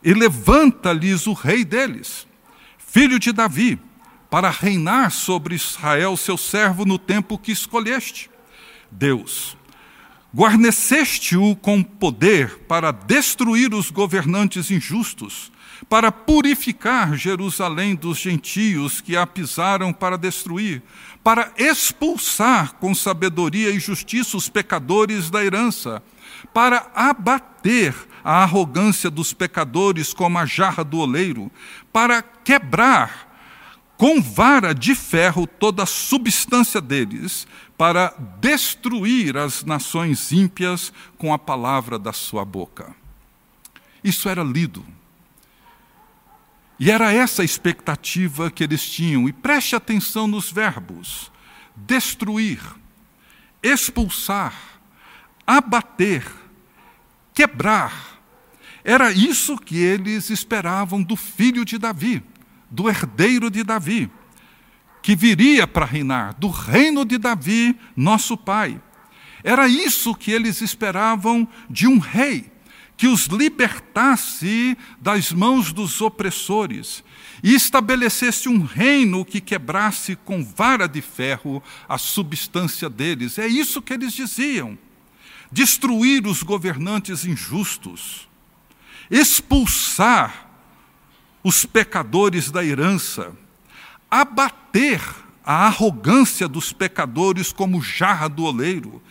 e 0.03 0.13
levanta-lhes 0.13 1.27
o 1.27 1.33
rei 1.33 1.63
deles, 1.63 2.27
filho 2.77 3.17
de 3.17 3.31
Davi, 3.31 3.79
para 4.29 4.49
reinar 4.49 5.11
sobre 5.11 5.55
Israel, 5.55 6.17
seu 6.17 6.37
servo, 6.37 6.85
no 6.85 6.97
tempo 6.97 7.37
que 7.37 7.51
escolheste. 7.51 8.29
Deus, 8.89 9.57
guarneceste-o 10.35 11.55
com 11.55 11.83
poder 11.83 12.59
para 12.67 12.91
destruir 12.91 13.73
os 13.73 13.91
governantes 13.91 14.71
injustos, 14.71 15.51
para 15.89 16.11
purificar 16.11 17.15
Jerusalém 17.15 17.95
dos 17.95 18.17
gentios 18.17 19.01
que 19.01 19.17
a 19.17 19.27
pisaram 19.27 19.91
para 19.91 20.17
destruir, 20.17 20.81
para 21.23 21.51
expulsar 21.57 22.75
com 22.75 22.95
sabedoria 22.95 23.69
e 23.71 23.79
justiça 23.79 24.37
os 24.37 24.47
pecadores 24.47 25.29
da 25.29 25.43
herança, 25.43 26.01
para 26.53 26.89
abater 26.95 27.93
a 28.23 28.43
arrogância 28.43 29.09
dos 29.09 29.33
pecadores 29.33 30.13
como 30.13 30.37
a 30.37 30.45
jarra 30.45 30.83
do 30.83 30.99
oleiro, 30.99 31.51
para 31.91 32.21
quebrar 32.21 33.31
com 33.97 34.19
vara 34.19 34.73
de 34.73 34.95
ferro 34.95 35.45
toda 35.45 35.83
a 35.83 35.85
substância 35.85 36.81
deles, 36.81 37.45
para 37.81 38.13
destruir 38.39 39.35
as 39.35 39.63
nações 39.63 40.31
ímpias 40.31 40.93
com 41.17 41.33
a 41.33 41.39
palavra 41.39 41.97
da 41.97 42.13
sua 42.13 42.45
boca. 42.45 42.95
Isso 44.03 44.29
era 44.29 44.43
lido. 44.43 44.85
E 46.79 46.91
era 46.91 47.11
essa 47.11 47.41
a 47.41 47.45
expectativa 47.45 48.51
que 48.51 48.63
eles 48.63 48.87
tinham. 48.87 49.27
E 49.27 49.33
preste 49.33 49.75
atenção 49.75 50.27
nos 50.27 50.51
verbos: 50.51 51.31
destruir, 51.75 52.59
expulsar, 53.63 54.53
abater, 55.47 56.23
quebrar. 57.33 58.21
Era 58.83 59.11
isso 59.11 59.57
que 59.57 59.79
eles 59.79 60.29
esperavam 60.29 61.01
do 61.01 61.15
filho 61.15 61.65
de 61.65 61.79
Davi, 61.79 62.21
do 62.69 62.87
herdeiro 62.87 63.49
de 63.49 63.63
Davi, 63.63 64.07
que 65.01 65.15
viria 65.15 65.65
para 65.65 65.85
reinar, 65.85 66.35
do 66.37 66.49
reino 66.49 67.03
de 67.03 67.17
Davi, 67.17 67.75
nosso 67.95 68.37
pai. 68.37 68.79
Era 69.43 69.67
isso 69.67 70.13
que 70.13 70.31
eles 70.31 70.61
esperavam 70.61 71.47
de 71.69 71.87
um 71.87 71.97
rei, 71.97 72.51
que 72.95 73.07
os 73.07 73.25
libertasse 73.25 74.77
das 74.99 75.31
mãos 75.31 75.73
dos 75.73 76.01
opressores 76.01 77.03
e 77.43 77.55
estabelecesse 77.55 78.47
um 78.47 78.63
reino 78.63 79.25
que 79.25 79.41
quebrasse 79.41 80.15
com 80.15 80.45
vara 80.45 80.87
de 80.87 81.01
ferro 81.01 81.63
a 81.89 81.97
substância 81.97 82.87
deles. 82.87 83.39
É 83.39 83.47
isso 83.47 83.81
que 83.81 83.93
eles 83.93 84.13
diziam 84.13 84.77
destruir 85.51 86.25
os 86.25 86.43
governantes 86.43 87.25
injustos, 87.25 88.29
expulsar 89.09 90.49
os 91.43 91.65
pecadores 91.65 92.49
da 92.49 92.63
herança, 92.63 93.35
abater 94.11 95.01
a 95.43 95.65
arrogância 95.65 96.47
dos 96.47 96.73
pecadores 96.73 97.53
como 97.53 97.81
jarra 97.81 98.27
do 98.27 98.43
oleiro, 98.43 99.01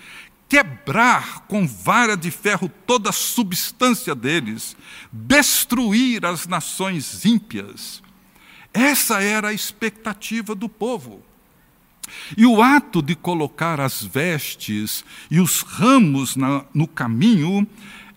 quebrar 0.49 1.41
com 1.47 1.67
vara 1.67 2.17
de 2.17 2.31
ferro 2.31 2.71
toda 2.87 3.09
a 3.09 3.13
substância 3.13 4.15
deles, 4.15 4.77
destruir 5.11 6.27
as 6.27 6.47
nações 6.47 7.25
ímpias. 7.25 8.03
Essa 8.75 9.23
era 9.23 9.49
a 9.49 9.53
expectativa 9.53 10.55
do 10.55 10.69
povo. 10.69 11.23
E 12.37 12.45
o 12.45 12.61
ato 12.61 13.01
de 13.01 13.15
colocar 13.15 13.81
as 13.81 14.03
vestes 14.03 15.05
e 15.31 15.41
os 15.41 15.63
ramos 15.63 16.37
na, 16.37 16.65
no 16.75 16.87
caminho 16.87 17.67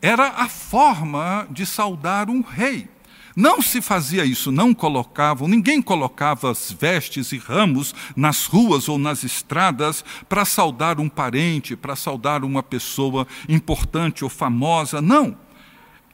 era 0.01 0.27
a 0.27 0.49
forma 0.49 1.47
de 1.49 1.65
saudar 1.65 2.29
um 2.29 2.41
rei. 2.41 2.89
Não 3.35 3.61
se 3.61 3.81
fazia 3.81 4.23
isso, 4.23 4.51
não 4.51 4.73
colocavam, 4.73 5.47
ninguém 5.47 5.81
colocava 5.81 6.51
as 6.51 6.71
vestes 6.71 7.31
e 7.31 7.37
ramos 7.37 7.95
nas 8.15 8.45
ruas 8.45 8.87
ou 8.87 8.99
nas 8.99 9.23
estradas 9.23 10.05
para 10.29 10.45
saudar 10.45 10.99
um 10.99 11.09
parente, 11.09 11.75
para 11.75 11.95
saudar 11.95 12.43
uma 12.43 12.61
pessoa 12.61 13.27
importante 13.49 14.23
ou 14.23 14.29
famosa. 14.29 15.01
Não. 15.01 15.35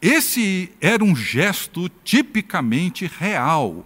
Esse 0.02 0.72
era 0.80 1.04
um 1.04 1.14
gesto 1.14 1.90
tipicamente 2.06 3.06
real. 3.20 3.86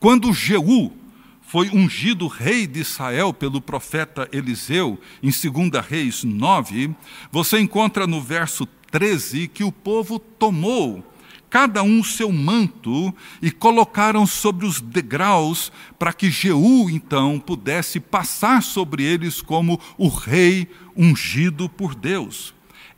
Quando 0.00 0.32
Jeú, 0.32 0.92
foi 1.40 1.70
ungido 1.70 2.26
rei 2.26 2.66
de 2.66 2.80
Israel 2.80 3.32
pelo 3.32 3.60
profeta 3.60 4.28
Eliseu, 4.32 4.98
em 5.22 5.30
2 5.30 5.86
Reis 5.86 6.24
9, 6.24 6.92
você 7.30 7.60
encontra 7.60 8.08
no 8.08 8.20
verso 8.20 8.66
13 8.90 9.46
que 9.46 9.62
o 9.62 9.70
povo 9.70 10.18
tomou 10.18 11.13
cada 11.54 11.84
um 11.84 12.02
seu 12.02 12.32
manto 12.32 13.14
e 13.40 13.48
colocaram 13.48 14.26
sobre 14.26 14.66
os 14.66 14.80
degraus 14.80 15.70
para 15.96 16.12
que 16.12 16.28
Jeú 16.28 16.90
então 16.90 17.38
pudesse 17.38 18.00
passar 18.00 18.60
sobre 18.60 19.04
eles 19.04 19.40
como 19.40 19.80
o 19.96 20.08
rei 20.08 20.66
ungido 20.96 21.68
por 21.68 21.94
Deus. 21.94 22.53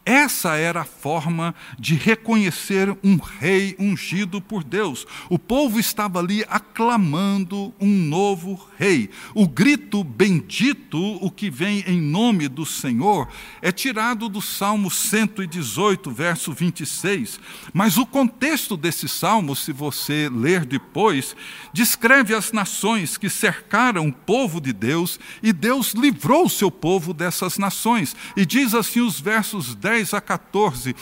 Essa 0.06 0.54
era 0.54 0.82
a 0.82 0.84
forma 0.84 1.52
de 1.76 1.96
reconhecer 1.96 2.96
um 3.02 3.16
rei 3.16 3.74
ungido 3.76 4.40
por 4.40 4.62
Deus. 4.62 5.04
O 5.28 5.36
povo 5.36 5.80
estava 5.80 6.20
ali 6.20 6.44
aclamando 6.48 7.74
um 7.80 7.88
novo 7.88 8.68
rei. 8.78 9.10
O 9.34 9.48
grito 9.48 10.04
bendito, 10.04 10.96
o 10.96 11.28
que 11.28 11.50
vem 11.50 11.82
em 11.88 12.00
nome 12.00 12.46
do 12.46 12.64
Senhor, 12.64 13.26
é 13.60 13.72
tirado 13.72 14.28
do 14.28 14.40
Salmo 14.40 14.92
118, 14.92 16.08
verso 16.12 16.52
26. 16.52 17.40
Mas 17.74 17.98
o 17.98 18.06
contexto 18.06 18.76
desse 18.76 19.08
salmo, 19.08 19.56
se 19.56 19.72
você 19.72 20.30
ler 20.32 20.64
depois, 20.64 21.34
descreve 21.72 22.32
as 22.32 22.52
nações 22.52 23.16
que 23.16 23.28
cercaram 23.28 24.06
o 24.06 24.12
povo 24.12 24.60
de 24.60 24.72
Deus 24.72 25.18
e 25.42 25.52
Deus 25.52 25.94
livrou 25.94 26.46
o 26.46 26.50
seu 26.50 26.70
povo 26.70 27.12
dessas 27.12 27.58
nações. 27.58 28.14
E 28.36 28.46
diz 28.46 28.72
assim 28.72 29.00
os 29.00 29.18
versos 29.18 29.74
10 29.74 29.95
10 30.04 30.14
a 30.14 30.20
14: 30.20 30.94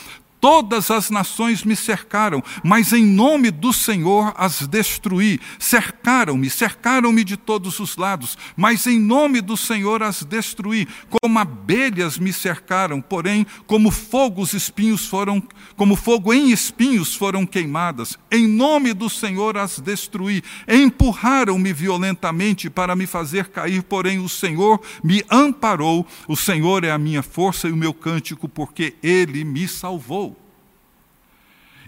Todas 0.44 0.90
as 0.90 1.08
nações 1.08 1.64
me 1.64 1.74
cercaram, 1.74 2.44
mas 2.62 2.92
em 2.92 3.02
nome 3.02 3.50
do 3.50 3.72
Senhor 3.72 4.34
as 4.36 4.66
destruí. 4.66 5.40
Cercaram-me, 5.58 6.50
cercaram-me 6.50 7.24
de 7.24 7.34
todos 7.34 7.80
os 7.80 7.96
lados, 7.96 8.36
mas 8.54 8.86
em 8.86 9.00
nome 9.00 9.40
do 9.40 9.56
Senhor 9.56 10.02
as 10.02 10.22
destruí. 10.22 10.86
Como 11.08 11.38
abelhas 11.38 12.18
me 12.18 12.30
cercaram, 12.30 13.00
porém, 13.00 13.46
como 13.66 13.90
fogo 13.90 14.42
os 14.42 14.52
espinhos 14.52 15.06
foram, 15.06 15.42
como 15.76 15.96
fogo 15.96 16.30
em 16.30 16.50
espinhos 16.50 17.14
foram 17.14 17.46
queimadas. 17.46 18.18
Em 18.30 18.46
nome 18.46 18.92
do 18.92 19.08
Senhor 19.08 19.56
as 19.56 19.78
destruí. 19.78 20.42
Empurraram-me 20.68 21.72
violentamente 21.72 22.68
para 22.68 22.94
me 22.94 23.06
fazer 23.06 23.46
cair, 23.46 23.82
porém 23.82 24.18
o 24.18 24.28
Senhor 24.28 24.78
me 25.02 25.24
amparou. 25.30 26.06
O 26.28 26.36
Senhor 26.36 26.84
é 26.84 26.90
a 26.90 26.98
minha 26.98 27.22
força 27.22 27.66
e 27.66 27.72
o 27.72 27.76
meu 27.78 27.94
cântico, 27.94 28.46
porque 28.46 28.94
ele 29.02 29.42
me 29.42 29.66
salvou. 29.66 30.33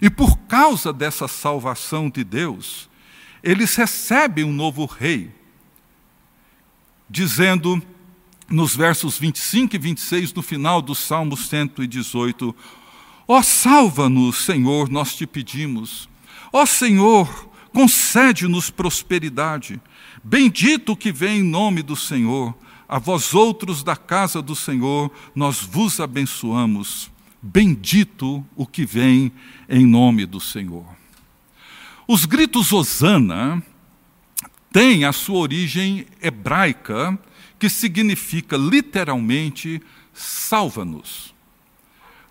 E 0.01 0.09
por 0.09 0.37
causa 0.39 0.93
dessa 0.93 1.27
salvação 1.27 2.09
de 2.09 2.23
Deus, 2.23 2.89
eles 3.43 3.75
recebem 3.75 4.43
um 4.43 4.53
novo 4.53 4.85
rei, 4.85 5.31
dizendo 7.09 7.81
nos 8.49 8.75
versos 8.75 9.17
25 9.17 9.75
e 9.75 9.79
26 9.79 10.33
no 10.33 10.41
final 10.41 10.81
do 10.81 10.93
Salmo 10.93 11.35
118: 11.35 12.55
Ó, 13.27 13.39
oh, 13.39 13.43
salva-nos, 13.43 14.45
Senhor, 14.45 14.89
nós 14.89 15.15
te 15.15 15.25
pedimos. 15.25 16.07
Ó 16.51 16.63
oh, 16.63 16.65
Senhor, 16.65 17.49
concede-nos 17.73 18.69
prosperidade. 18.69 19.81
Bendito 20.23 20.95
que 20.95 21.11
vem 21.11 21.39
em 21.39 21.43
nome 21.43 21.81
do 21.81 21.95
Senhor. 21.95 22.55
A 22.89 22.99
vós 22.99 23.33
outros 23.33 23.83
da 23.83 23.97
casa 23.97 24.41
do 24.41 24.55
Senhor, 24.55 25.11
nós 25.35 25.59
vos 25.59 25.99
abençoamos. 25.99 27.11
Bendito 27.41 28.45
o 28.55 28.65
que 28.65 28.85
vem 28.85 29.31
em 29.69 29.85
nome 29.85 30.25
do 30.25 30.39
Senhor. 30.39 30.85
Os 32.07 32.25
gritos 32.25 32.71
Osana 32.71 33.61
têm 34.71 35.05
a 35.05 35.11
sua 35.11 35.39
origem 35.39 36.05
hebraica, 36.21 37.17
que 37.59 37.69
significa 37.69 38.55
literalmente 38.55 39.81
salva-nos. 40.13 41.33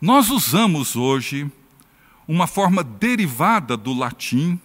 Nós 0.00 0.30
usamos 0.30 0.96
hoje 0.96 1.50
uma 2.26 2.46
forma 2.46 2.82
derivada 2.82 3.76
do 3.76 3.92
latim 3.92 4.58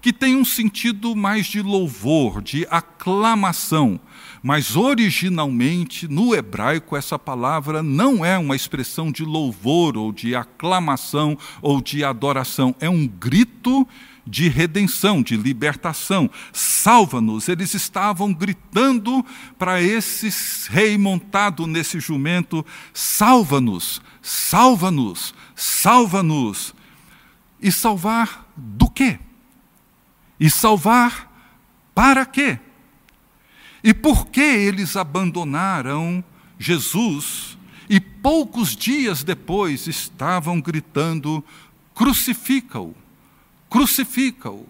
que 0.00 0.12
tem 0.12 0.36
um 0.36 0.44
sentido 0.44 1.14
mais 1.14 1.46
de 1.46 1.60
louvor, 1.60 2.40
de 2.40 2.66
aclamação. 2.70 4.00
Mas 4.42 4.74
originalmente, 4.74 6.08
no 6.08 6.34
hebraico, 6.34 6.96
essa 6.96 7.18
palavra 7.18 7.82
não 7.82 8.24
é 8.24 8.38
uma 8.38 8.56
expressão 8.56 9.12
de 9.12 9.22
louvor 9.22 9.98
ou 9.98 10.12
de 10.12 10.34
aclamação 10.34 11.36
ou 11.60 11.80
de 11.80 12.02
adoração, 12.02 12.74
é 12.80 12.88
um 12.88 13.06
grito 13.06 13.86
de 14.26 14.48
redenção, 14.48 15.22
de 15.22 15.36
libertação. 15.36 16.30
Salva-nos. 16.52 17.48
Eles 17.48 17.74
estavam 17.74 18.32
gritando 18.32 19.24
para 19.58 19.82
esse 19.82 20.30
rei 20.70 20.96
montado 20.96 21.66
nesse 21.66 22.00
jumento: 22.00 22.64
salva-nos, 22.94 24.00
salva-nos, 24.22 25.34
salva-nos. 25.54 26.74
E 27.62 27.70
salvar 27.70 28.46
do 28.56 28.88
quê? 28.88 29.18
E 30.38 30.48
salvar 30.48 31.30
para 31.94 32.24
quê? 32.24 32.58
E 33.82 33.94
por 33.94 34.26
que 34.26 34.40
eles 34.40 34.96
abandonaram 34.96 36.22
Jesus 36.58 37.56
e 37.88 37.98
poucos 37.98 38.76
dias 38.76 39.24
depois 39.24 39.86
estavam 39.86 40.60
gritando: 40.60 41.44
crucifica-o, 41.94 42.94
crucifica-o, 43.68 44.66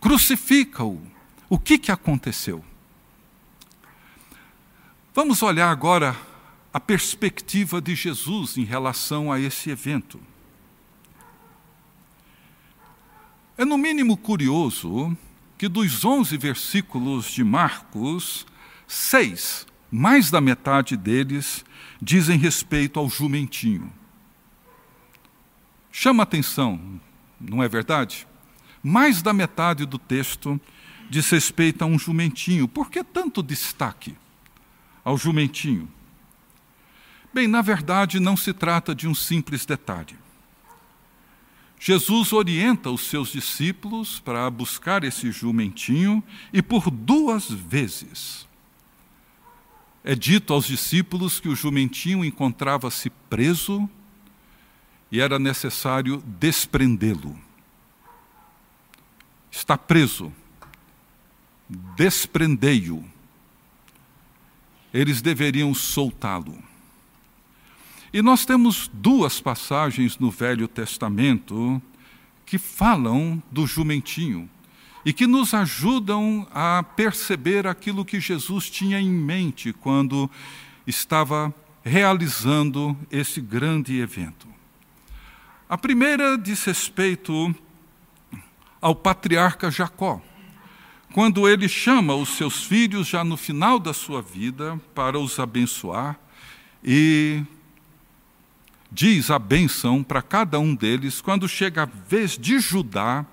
crucifica-o? 0.00 1.00
O 1.48 1.58
que, 1.58 1.78
que 1.78 1.92
aconteceu? 1.92 2.64
Vamos 5.14 5.42
olhar 5.42 5.70
agora 5.70 6.16
a 6.72 6.80
perspectiva 6.80 7.80
de 7.80 7.94
Jesus 7.94 8.58
em 8.58 8.64
relação 8.64 9.32
a 9.32 9.40
esse 9.40 9.70
evento. 9.70 10.20
É 13.56 13.64
no 13.64 13.78
mínimo 13.78 14.14
curioso 14.16 15.16
que 15.58 15.68
dos 15.68 16.04
11 16.04 16.36
versículos 16.36 17.26
de 17.26 17.42
Marcos, 17.42 18.46
seis, 18.86 19.66
mais 19.90 20.30
da 20.30 20.40
metade 20.40 20.96
deles, 20.96 21.64
dizem 22.00 22.38
respeito 22.38 22.98
ao 22.98 23.08
jumentinho. 23.08 23.92
Chama 25.90 26.22
atenção, 26.22 27.00
não 27.40 27.62
é 27.62 27.68
verdade? 27.68 28.26
Mais 28.82 29.22
da 29.22 29.32
metade 29.32 29.86
do 29.86 29.98
texto 29.98 30.60
diz 31.08 31.30
respeito 31.30 31.82
a 31.82 31.86
um 31.86 31.98
jumentinho. 31.98 32.68
Por 32.68 32.90
que 32.90 33.02
tanto 33.02 33.42
destaque 33.42 34.14
ao 35.02 35.16
jumentinho? 35.16 35.88
Bem, 37.32 37.48
na 37.48 37.62
verdade, 37.62 38.20
não 38.20 38.36
se 38.36 38.52
trata 38.52 38.94
de 38.94 39.08
um 39.08 39.14
simples 39.14 39.64
detalhe. 39.64 40.16
Jesus 41.78 42.32
orienta 42.32 42.90
os 42.90 43.02
seus 43.02 43.30
discípulos 43.30 44.18
para 44.18 44.48
buscar 44.50 45.04
esse 45.04 45.30
jumentinho 45.30 46.22
e 46.52 46.62
por 46.62 46.90
duas 46.90 47.50
vezes 47.50 48.46
é 50.08 50.14
dito 50.14 50.54
aos 50.54 50.66
discípulos 50.66 51.40
que 51.40 51.48
o 51.48 51.56
jumentinho 51.56 52.24
encontrava-se 52.24 53.10
preso 53.28 53.90
e 55.10 55.20
era 55.20 55.36
necessário 55.36 56.22
desprendê-lo. 56.24 57.36
Está 59.50 59.76
preso, 59.76 60.32
desprendei-o. 61.96 63.04
Eles 64.94 65.20
deveriam 65.20 65.74
soltá-lo. 65.74 66.56
E 68.12 68.22
nós 68.22 68.44
temos 68.44 68.90
duas 68.92 69.40
passagens 69.40 70.18
no 70.18 70.30
Velho 70.30 70.68
Testamento 70.68 71.80
que 72.44 72.58
falam 72.58 73.42
do 73.50 73.66
jumentinho 73.66 74.48
e 75.04 75.12
que 75.12 75.26
nos 75.26 75.54
ajudam 75.54 76.46
a 76.52 76.82
perceber 76.82 77.66
aquilo 77.66 78.04
que 78.04 78.20
Jesus 78.20 78.70
tinha 78.70 79.00
em 79.00 79.10
mente 79.10 79.72
quando 79.72 80.30
estava 80.86 81.54
realizando 81.84 82.96
esse 83.10 83.40
grande 83.40 84.00
evento. 84.00 84.48
A 85.68 85.76
primeira 85.76 86.36
diz 86.36 86.64
respeito 86.64 87.54
ao 88.80 88.94
patriarca 88.94 89.70
Jacó, 89.70 90.20
quando 91.12 91.48
ele 91.48 91.68
chama 91.68 92.14
os 92.14 92.30
seus 92.30 92.64
filhos 92.64 93.06
já 93.06 93.24
no 93.24 93.36
final 93.36 93.78
da 93.78 93.92
sua 93.92 94.20
vida 94.20 94.80
para 94.94 95.18
os 95.18 95.38
abençoar 95.38 96.18
e 96.84 97.42
diz 98.90 99.30
a 99.30 99.38
benção 99.38 100.02
para 100.02 100.22
cada 100.22 100.58
um 100.58 100.74
deles. 100.74 101.20
Quando 101.20 101.48
chega 101.48 101.82
a 101.82 101.86
vez 101.86 102.38
de 102.38 102.58
Judá, 102.58 103.24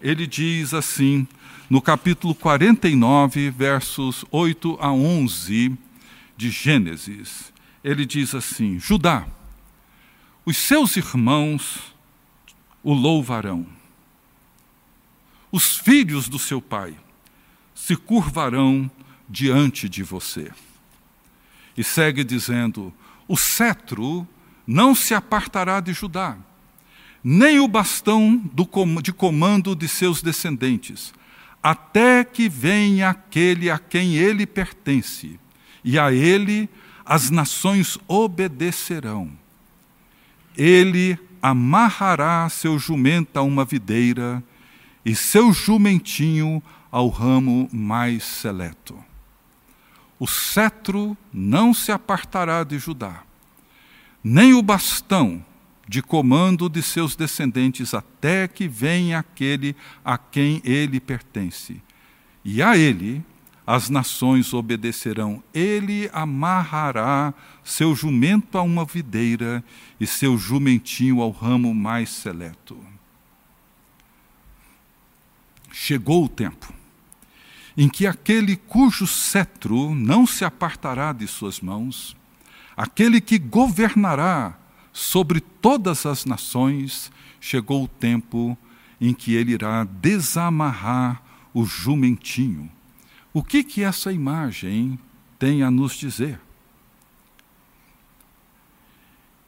ele 0.00 0.26
diz 0.26 0.74
assim, 0.74 1.26
no 1.68 1.80
capítulo 1.80 2.34
49, 2.34 3.50
versos 3.50 4.24
8 4.30 4.78
a 4.80 4.92
11 4.92 5.76
de 6.36 6.50
Gênesis, 6.50 7.52
ele 7.82 8.04
diz 8.04 8.34
assim: 8.34 8.78
Judá, 8.78 9.26
os 10.44 10.56
seus 10.56 10.96
irmãos 10.96 11.94
o 12.82 12.92
louvarão, 12.92 13.66
os 15.50 15.76
filhos 15.76 16.28
do 16.28 16.38
seu 16.38 16.60
pai 16.60 16.96
se 17.74 17.96
curvarão 17.96 18.90
diante 19.28 19.88
de 19.88 20.02
você. 20.02 20.50
E 21.76 21.82
segue 21.82 22.22
dizendo: 22.22 22.92
o 23.26 23.36
cetro 23.36 24.26
não 24.66 24.94
se 24.94 25.14
apartará 25.14 25.80
de 25.80 25.92
Judá, 25.92 26.36
nem 27.22 27.60
o 27.60 27.68
bastão 27.68 28.42
de 29.02 29.12
comando 29.12 29.76
de 29.76 29.88
seus 29.88 30.22
descendentes, 30.22 31.12
até 31.62 32.24
que 32.24 32.48
venha 32.48 33.10
aquele 33.10 33.70
a 33.70 33.78
quem 33.78 34.16
ele 34.16 34.46
pertence, 34.46 35.38
e 35.84 35.98
a 35.98 36.12
ele 36.12 36.68
as 37.04 37.30
nações 37.30 37.98
obedecerão. 38.08 39.30
Ele 40.56 41.18
amarrará 41.40 42.48
seu 42.48 42.78
jumento 42.78 43.36
a 43.36 43.42
uma 43.42 43.64
videira 43.64 44.42
e 45.04 45.14
seu 45.14 45.52
jumentinho 45.52 46.62
ao 46.90 47.08
ramo 47.08 47.68
mais 47.72 48.22
seleto. 48.22 48.96
O 50.18 50.26
cetro 50.26 51.16
não 51.32 51.74
se 51.74 51.90
apartará 51.90 52.62
de 52.62 52.78
Judá 52.78 53.24
nem 54.22 54.54
o 54.54 54.62
bastão 54.62 55.44
de 55.88 56.02
comando 56.02 56.68
de 56.68 56.82
seus 56.82 57.16
descendentes, 57.16 57.92
até 57.92 58.46
que 58.48 58.68
venha 58.68 59.18
aquele 59.18 59.76
a 60.04 60.16
quem 60.16 60.60
ele 60.64 61.00
pertence. 61.00 61.82
E 62.44 62.62
a 62.62 62.76
ele 62.76 63.22
as 63.66 63.88
nações 63.88 64.52
obedecerão. 64.52 65.42
Ele 65.52 66.08
amarrará 66.12 67.34
seu 67.62 67.94
jumento 67.94 68.58
a 68.58 68.62
uma 68.62 68.84
videira 68.84 69.62
e 70.00 70.06
seu 70.06 70.36
jumentinho 70.36 71.20
ao 71.20 71.30
ramo 71.30 71.74
mais 71.74 72.10
seleto. 72.10 72.78
Chegou 75.72 76.24
o 76.24 76.28
tempo 76.28 76.72
em 77.76 77.88
que 77.88 78.06
aquele 78.06 78.56
cujo 78.56 79.06
cetro 79.06 79.94
não 79.94 80.26
se 80.26 80.44
apartará 80.44 81.12
de 81.12 81.26
suas 81.26 81.60
mãos, 81.60 82.14
aquele 82.76 83.20
que 83.20 83.38
governará 83.38 84.58
sobre 84.92 85.40
todas 85.40 86.04
as 86.04 86.24
nações, 86.24 87.10
chegou 87.40 87.84
o 87.84 87.88
tempo 87.88 88.56
em 89.00 89.12
que 89.12 89.34
ele 89.34 89.52
irá 89.52 89.84
desamarrar 89.84 91.22
o 91.52 91.64
jumentinho. 91.64 92.70
O 93.32 93.42
que 93.42 93.64
que 93.64 93.82
essa 93.82 94.12
imagem 94.12 94.98
tem 95.38 95.62
a 95.62 95.70
nos 95.70 95.94
dizer? 95.94 96.38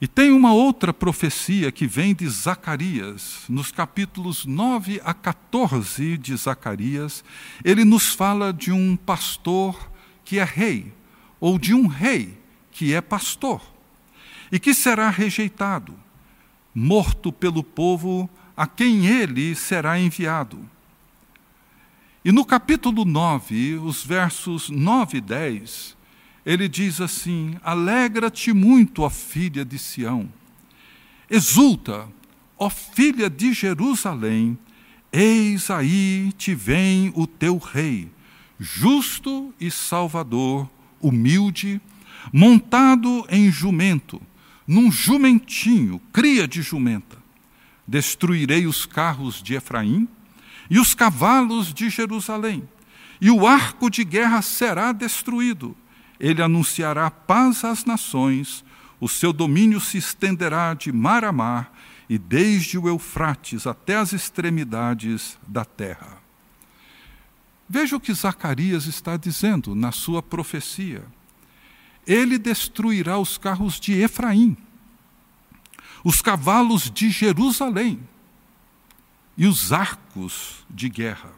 E 0.00 0.08
tem 0.08 0.32
uma 0.32 0.52
outra 0.52 0.92
profecia 0.92 1.70
que 1.70 1.86
vem 1.86 2.14
de 2.14 2.28
Zacarias, 2.28 3.42
nos 3.48 3.70
capítulos 3.70 4.44
9 4.44 5.00
a 5.04 5.14
14 5.14 6.18
de 6.18 6.36
Zacarias, 6.36 7.24
ele 7.64 7.84
nos 7.84 8.14
fala 8.14 8.52
de 8.52 8.70
um 8.72 8.96
pastor 8.96 9.90
que 10.24 10.38
é 10.38 10.44
rei, 10.44 10.92
ou 11.40 11.58
de 11.58 11.72
um 11.72 11.86
rei 11.86 12.43
que 12.74 12.92
é 12.92 13.00
pastor 13.00 13.62
e 14.52 14.58
que 14.58 14.74
será 14.74 15.08
rejeitado, 15.08 15.94
morto 16.74 17.32
pelo 17.32 17.62
povo 17.62 18.28
a 18.56 18.66
quem 18.66 19.06
ele 19.06 19.54
será 19.54 19.98
enviado. 19.98 20.58
E 22.24 22.32
no 22.32 22.44
capítulo 22.44 23.04
9, 23.04 23.76
os 23.76 24.04
versos 24.04 24.68
9 24.68 25.18
e 25.18 25.20
10, 25.20 25.96
ele 26.44 26.68
diz 26.68 27.00
assim: 27.00 27.56
Alegra-te 27.62 28.52
muito, 28.52 29.02
ó 29.02 29.10
filha 29.10 29.64
de 29.64 29.78
Sião, 29.78 30.28
exulta, 31.30 32.08
ó 32.58 32.68
filha 32.68 33.30
de 33.30 33.52
Jerusalém, 33.52 34.58
eis 35.12 35.70
aí 35.70 36.32
te 36.36 36.54
vem 36.56 37.12
o 37.14 37.24
teu 37.24 37.56
rei, 37.56 38.10
justo 38.58 39.54
e 39.60 39.70
salvador, 39.70 40.68
humilde 41.00 41.80
montado 42.32 43.24
em 43.28 43.50
jumento, 43.50 44.20
num 44.66 44.90
jumentinho, 44.90 46.00
cria 46.12 46.48
de 46.48 46.62
jumenta. 46.62 47.18
Destruirei 47.86 48.66
os 48.66 48.86
carros 48.86 49.42
de 49.42 49.54
Efraim 49.54 50.08
e 50.70 50.78
os 50.78 50.94
cavalos 50.94 51.72
de 51.72 51.90
Jerusalém, 51.90 52.66
e 53.20 53.30
o 53.30 53.46
arco 53.46 53.90
de 53.90 54.04
guerra 54.04 54.40
será 54.42 54.92
destruído. 54.92 55.76
Ele 56.18 56.42
anunciará 56.42 57.10
paz 57.10 57.64
às 57.64 57.84
nações, 57.84 58.64
o 59.00 59.08
seu 59.08 59.32
domínio 59.32 59.80
se 59.80 59.98
estenderá 59.98 60.72
de 60.72 60.90
mar 60.90 61.24
a 61.24 61.32
mar 61.32 61.72
e 62.08 62.18
desde 62.18 62.78
o 62.78 62.88
Eufrates 62.88 63.66
até 63.66 63.96
as 63.96 64.12
extremidades 64.12 65.38
da 65.46 65.64
terra. 65.64 66.22
Veja 67.68 67.96
o 67.96 68.00
que 68.00 68.12
Zacarias 68.12 68.86
está 68.86 69.16
dizendo 69.16 69.74
na 69.74 69.90
sua 69.90 70.22
profecia. 70.22 71.04
Ele 72.06 72.38
destruirá 72.38 73.18
os 73.18 73.38
carros 73.38 73.80
de 73.80 73.92
Efraim, 73.92 74.56
os 76.02 76.20
cavalos 76.20 76.90
de 76.90 77.10
Jerusalém 77.10 78.00
e 79.36 79.46
os 79.46 79.72
arcos 79.72 80.64
de 80.68 80.88
guerra. 80.88 81.32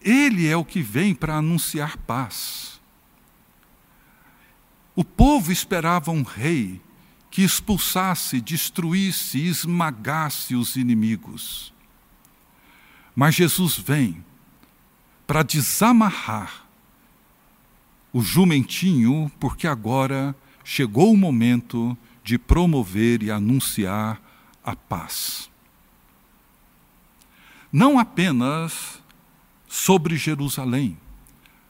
Ele 0.00 0.48
é 0.48 0.56
o 0.56 0.64
que 0.64 0.82
vem 0.82 1.14
para 1.14 1.36
anunciar 1.36 1.96
paz. 1.96 2.80
O 4.94 5.04
povo 5.04 5.50
esperava 5.50 6.10
um 6.10 6.22
rei 6.22 6.80
que 7.30 7.42
expulsasse, 7.42 8.40
destruísse, 8.40 9.40
esmagasse 9.46 10.54
os 10.54 10.76
inimigos. 10.76 11.72
Mas 13.16 13.34
Jesus 13.34 13.78
vem 13.78 14.22
para 15.26 15.42
desamarrar 15.42 16.66
o 18.12 18.20
jumentinho, 18.20 19.30
porque 19.40 19.66
agora 19.66 20.34
chegou 20.64 21.12
o 21.12 21.16
momento 21.16 21.96
de 22.22 22.38
promover 22.38 23.22
e 23.22 23.30
anunciar 23.30 24.20
a 24.64 24.76
paz. 24.76 25.50
Não 27.72 27.98
apenas 27.98 29.00
sobre 29.66 30.16
Jerusalém, 30.16 30.96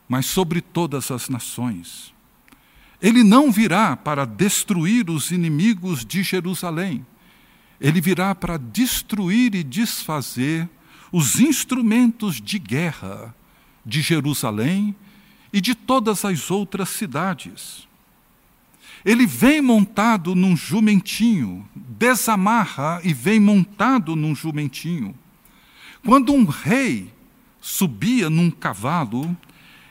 mas 0.09 0.27
sobre 0.27 0.61
todas 0.61 1.11
as 1.11 1.29
nações. 1.29 2.13
Ele 3.01 3.23
não 3.23 3.51
virá 3.51 3.97
para 3.97 4.25
destruir 4.25 5.09
os 5.09 5.31
inimigos 5.31 6.05
de 6.05 6.23
Jerusalém, 6.23 7.07
ele 7.81 8.01
virá 8.01 8.35
para 8.35 8.57
destruir 8.57 9.55
e 9.55 9.65
desfazer 9.65 10.69
os 11.11 11.41
instrumentos 11.41 12.41
de 12.41 12.59
guerra 12.59 13.35
de 13.85 14.01
Jerusalém 14.01 14.95
e 15.53 15.61
de 15.61 15.75
todas 15.75 16.25
as 16.25 16.51
outras 16.51 16.89
cidades. 16.89 17.87
Ele 19.05 19.27
vem 19.27 19.61
montado 19.61 20.35
num 20.35 20.57
jumentinho, 20.57 21.69
desamarra 21.75 23.01
e 23.03 23.13
vem 23.13 23.41
montado 23.41 24.15
num 24.15 24.35
jumentinho. 24.35 25.15
Quando 26.05 26.33
um 26.33 26.45
rei 26.45 27.13
subia 27.61 28.31
num 28.31 28.51
cavalo, 28.51 29.37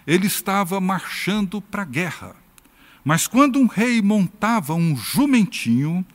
ele 0.07 0.27
estava 0.27 0.79
marchando 0.79 1.61
para 1.61 1.83
a 1.83 1.85
guerra. 1.85 2.35
Mas 3.03 3.27
quando 3.27 3.59
um 3.59 3.67
rei 3.67 4.01
montava 4.01 4.73
um 4.73 4.95
jumentinho, 4.95 6.05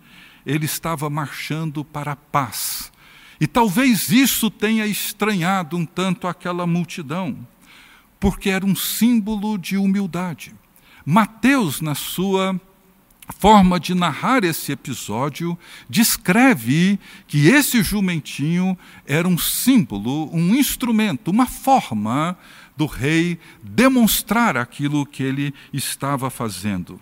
ele 0.44 0.64
estava 0.64 1.11
marchando 1.11 1.85
para 1.85 2.12
a 2.12 2.16
paz, 2.16 2.92
e 3.40 3.46
talvez 3.46 4.11
isso 4.11 4.48
tenha 4.48 4.87
estranhado 4.87 5.76
um 5.76 5.85
tanto 5.85 6.28
aquela 6.28 6.66
multidão, 6.66 7.37
porque 8.26 8.50
era 8.50 8.66
um 8.66 8.74
símbolo 8.74 9.56
de 9.56 9.76
humildade. 9.76 10.52
Mateus, 11.04 11.80
na 11.80 11.94
sua 11.94 12.60
forma 13.38 13.78
de 13.78 13.94
narrar 13.94 14.42
esse 14.42 14.72
episódio, 14.72 15.56
descreve 15.88 16.98
que 17.28 17.46
esse 17.46 17.84
jumentinho 17.84 18.76
era 19.06 19.28
um 19.28 19.38
símbolo, 19.38 20.28
um 20.34 20.56
instrumento, 20.56 21.30
uma 21.30 21.46
forma 21.46 22.36
do 22.76 22.86
rei 22.86 23.38
demonstrar 23.62 24.56
aquilo 24.56 25.06
que 25.06 25.22
ele 25.22 25.54
estava 25.72 26.28
fazendo. 26.28 27.00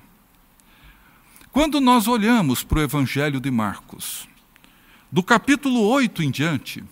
Quando 1.50 1.80
nós 1.80 2.06
olhamos 2.06 2.62
para 2.62 2.80
o 2.80 2.82
Evangelho 2.82 3.40
de 3.40 3.50
Marcos, 3.50 4.28
do 5.10 5.22
capítulo 5.22 5.88
8 5.88 6.22
em 6.22 6.30
diante, 6.30 6.84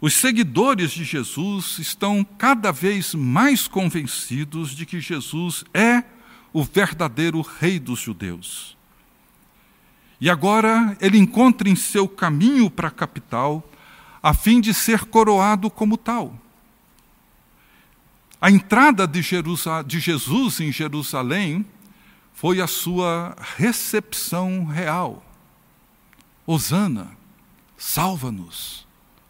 os 0.00 0.14
seguidores 0.14 0.90
de 0.92 1.04
Jesus 1.04 1.78
estão 1.78 2.24
cada 2.24 2.70
vez 2.70 3.14
mais 3.14 3.66
convencidos 3.66 4.70
de 4.70 4.84
que 4.84 5.00
Jesus 5.00 5.64
é 5.72 6.04
o 6.52 6.62
verdadeiro 6.62 7.40
rei 7.40 7.78
dos 7.78 8.00
judeus. 8.00 8.76
E 10.20 10.30
agora 10.30 10.96
ele 11.00 11.18
encontra 11.18 11.68
em 11.68 11.76
seu 11.76 12.08
caminho 12.08 12.70
para 12.70 12.88
a 12.88 12.90
capital 12.90 13.68
a 14.22 14.32
fim 14.32 14.60
de 14.60 14.72
ser 14.72 15.04
coroado 15.04 15.70
como 15.70 15.96
tal. 15.96 16.38
A 18.40 18.50
entrada 18.50 19.06
de, 19.06 19.20
de 19.86 20.00
Jesus 20.00 20.60
em 20.60 20.70
Jerusalém 20.70 21.64
foi 22.32 22.60
a 22.60 22.66
sua 22.66 23.34
recepção 23.56 24.64
real. 24.64 25.24
Hosana 26.46 27.16
salva-nos. 27.76 28.83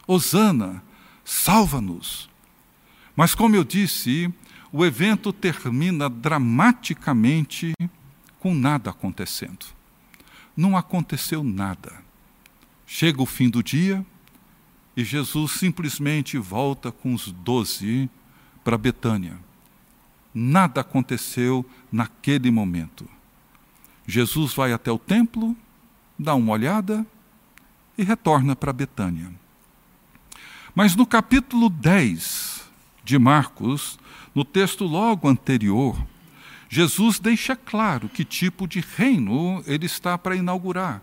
Hosana, 0.07 0.83
salva-nos. 1.23 2.29
Mas, 3.15 3.33
como 3.33 3.55
eu 3.55 3.63
disse, 3.63 4.31
o 4.71 4.85
evento 4.85 5.31
termina 5.31 6.09
dramaticamente 6.09 7.73
com 8.39 8.53
nada 8.53 8.89
acontecendo. 8.89 9.65
Não 10.55 10.77
aconteceu 10.77 11.43
nada. 11.43 12.03
Chega 12.85 13.21
o 13.21 13.25
fim 13.25 13.49
do 13.49 13.63
dia 13.63 14.05
e 14.95 15.03
Jesus 15.03 15.53
simplesmente 15.53 16.37
volta 16.37 16.91
com 16.91 17.13
os 17.13 17.31
doze 17.31 18.09
para 18.63 18.77
Betânia. 18.77 19.37
Nada 20.33 20.81
aconteceu 20.81 21.65
naquele 21.91 22.51
momento. 22.51 23.07
Jesus 24.05 24.53
vai 24.53 24.73
até 24.73 24.91
o 24.91 24.99
templo, 24.99 25.55
dá 26.19 26.35
uma 26.35 26.51
olhada 26.51 27.05
e 27.97 28.03
retorna 28.03 28.55
para 28.55 28.73
Betânia. 28.73 29.33
Mas 30.75 30.93
no 30.93 31.07
capítulo 31.07 31.69
10 31.69 32.69
de 33.01 33.17
Marcos, 33.17 33.97
no 34.35 34.43
texto 34.43 34.83
logo 34.83 35.29
anterior, 35.29 35.97
Jesus 36.67 37.17
deixa 37.17 37.55
claro 37.55 38.09
que 38.09 38.25
tipo 38.25 38.67
de 38.67 38.81
reino 38.81 39.63
ele 39.65 39.85
está 39.85 40.17
para 40.17 40.35
inaugurar. 40.35 41.01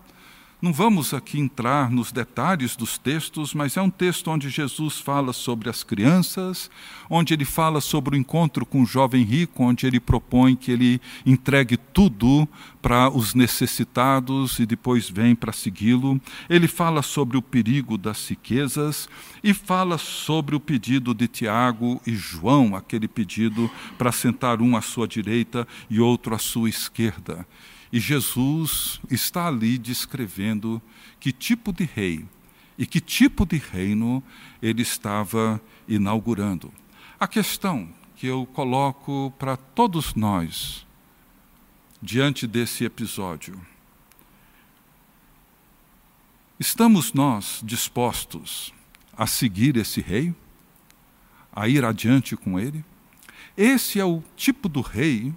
Não 0.62 0.72
vamos 0.72 1.12
aqui 1.12 1.40
entrar 1.40 1.90
nos 1.90 2.12
detalhes 2.12 2.77
dos 2.77 2.96
textos, 2.96 3.53
mas 3.53 3.77
é 3.77 3.83
um 3.83 3.90
texto 3.90 4.31
onde 4.31 4.48
Jesus 4.48 5.01
fala 5.01 5.33
sobre 5.33 5.68
as 5.68 5.83
crianças, 5.83 6.70
onde 7.11 7.35
ele 7.35 7.44
fala 7.44 7.81
sobre 7.81 8.14
o 8.14 8.16
encontro 8.16 8.64
com 8.64 8.81
o 8.81 8.87
jovem 8.87 9.25
rico, 9.25 9.64
onde 9.64 9.88
ele 9.88 9.98
propõe 9.98 10.55
que 10.55 10.70
ele 10.70 11.01
entregue 11.27 11.77
tudo 11.77 12.48
para 12.81 13.11
os 13.11 13.35
necessitados 13.35 14.61
e 14.61 14.64
depois 14.64 15.11
vem 15.11 15.35
para 15.35 15.53
segui-lo. 15.53 16.20
Ele 16.48 16.68
fala 16.68 17.03
sobre 17.03 17.37
o 17.37 17.42
perigo 17.42 17.98
das 17.98 18.29
riquezas 18.29 19.09
e 19.42 19.53
fala 19.53 19.98
sobre 19.98 20.55
o 20.55 20.61
pedido 20.61 21.12
de 21.12 21.27
Tiago 21.27 22.01
e 22.07 22.14
João, 22.14 22.77
aquele 22.77 23.09
pedido 23.09 23.68
para 23.98 24.12
sentar 24.12 24.62
um 24.62 24.77
à 24.77 24.81
sua 24.81 25.09
direita 25.09 25.66
e 25.90 25.98
outro 25.98 26.37
à 26.37 26.38
sua 26.38 26.68
esquerda. 26.68 27.44
E 27.92 28.00
Jesus 28.00 29.00
está 29.11 29.48
ali 29.48 29.76
descrevendo 29.76 30.81
que 31.20 31.31
tipo 31.31 31.72
de 31.72 31.85
rei 31.85 32.26
e 32.78 32.87
que 32.87 33.00
tipo 33.00 33.44
de 33.44 33.59
reino 33.59 34.22
ele 34.62 34.81
estava 34.81 35.61
inaugurando. 35.87 36.72
A 37.20 37.28
questão 37.28 37.88
que 38.16 38.26
eu 38.26 38.46
coloco 38.46 39.33
para 39.38 39.57
todos 39.59 40.14
nós 40.14 40.87
diante 42.00 42.46
desse 42.46 42.83
episódio: 42.83 43.61
estamos 46.59 47.12
nós 47.12 47.61
dispostos 47.62 48.72
a 49.14 49.26
seguir 49.26 49.76
esse 49.76 50.00
rei? 50.00 50.35
A 51.55 51.68
ir 51.68 51.85
adiante 51.85 52.35
com 52.35 52.59
ele? 52.59 52.83
Esse 53.55 54.00
é 54.00 54.05
o 54.05 54.22
tipo 54.35 54.66
do 54.66 54.81
rei 54.81 55.35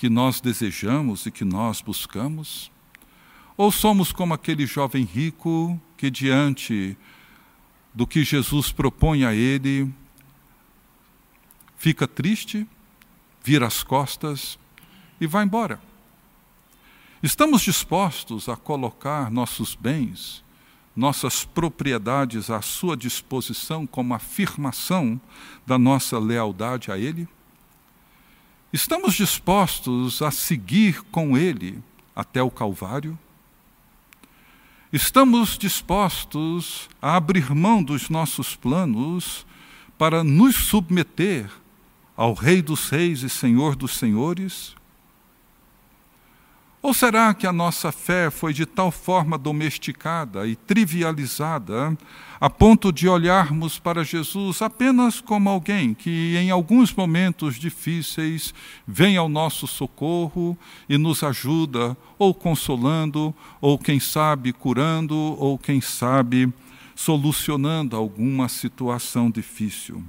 que 0.00 0.08
nós 0.08 0.40
desejamos 0.40 1.26
e 1.26 1.30
que 1.30 1.44
nós 1.44 1.82
buscamos? 1.82 2.72
Ou 3.54 3.70
somos 3.70 4.12
como 4.12 4.32
aquele 4.32 4.64
jovem 4.64 5.04
rico 5.04 5.78
que, 5.94 6.10
diante 6.10 6.96
do 7.92 8.06
que 8.06 8.24
Jesus 8.24 8.72
propõe 8.72 9.26
a 9.26 9.34
ele, 9.34 9.92
fica 11.76 12.08
triste, 12.08 12.66
vira 13.44 13.66
as 13.66 13.82
costas 13.82 14.58
e 15.20 15.26
vai 15.26 15.44
embora? 15.44 15.78
Estamos 17.22 17.60
dispostos 17.60 18.48
a 18.48 18.56
colocar 18.56 19.30
nossos 19.30 19.74
bens, 19.74 20.42
nossas 20.96 21.44
propriedades 21.44 22.48
à 22.48 22.62
sua 22.62 22.96
disposição 22.96 23.86
como 23.86 24.14
afirmação 24.14 25.20
da 25.66 25.78
nossa 25.78 26.18
lealdade 26.18 26.90
a 26.90 26.96
Ele? 26.96 27.28
Estamos 28.72 29.14
dispostos 29.14 30.22
a 30.22 30.30
seguir 30.30 31.02
com 31.10 31.36
Ele 31.36 31.82
até 32.14 32.40
o 32.40 32.48
Calvário? 32.48 33.18
Estamos 34.92 35.58
dispostos 35.58 36.88
a 37.02 37.16
abrir 37.16 37.52
mão 37.52 37.82
dos 37.82 38.08
nossos 38.08 38.54
planos 38.54 39.44
para 39.98 40.22
nos 40.22 40.54
submeter 40.54 41.50
ao 42.16 42.32
Rei 42.32 42.62
dos 42.62 42.88
Reis 42.88 43.22
e 43.24 43.28
Senhor 43.28 43.74
dos 43.74 43.96
Senhores? 43.96 44.76
Ou 46.90 46.94
será 46.94 47.32
que 47.32 47.46
a 47.46 47.52
nossa 47.52 47.92
fé 47.92 48.32
foi 48.32 48.52
de 48.52 48.66
tal 48.66 48.90
forma 48.90 49.38
domesticada 49.38 50.44
e 50.44 50.56
trivializada 50.56 51.96
a 52.40 52.50
ponto 52.50 52.92
de 52.92 53.08
olharmos 53.08 53.78
para 53.78 54.02
Jesus 54.02 54.60
apenas 54.60 55.20
como 55.20 55.48
alguém 55.48 55.94
que, 55.94 56.36
em 56.36 56.50
alguns 56.50 56.92
momentos 56.92 57.54
difíceis, 57.60 58.52
vem 58.88 59.16
ao 59.16 59.28
nosso 59.28 59.68
socorro 59.68 60.58
e 60.88 60.98
nos 60.98 61.22
ajuda, 61.22 61.96
ou 62.18 62.34
consolando, 62.34 63.32
ou 63.60 63.78
quem 63.78 64.00
sabe 64.00 64.52
curando, 64.52 65.14
ou 65.14 65.56
quem 65.56 65.80
sabe 65.80 66.52
solucionando 66.96 67.94
alguma 67.94 68.48
situação 68.48 69.30
difícil? 69.30 70.02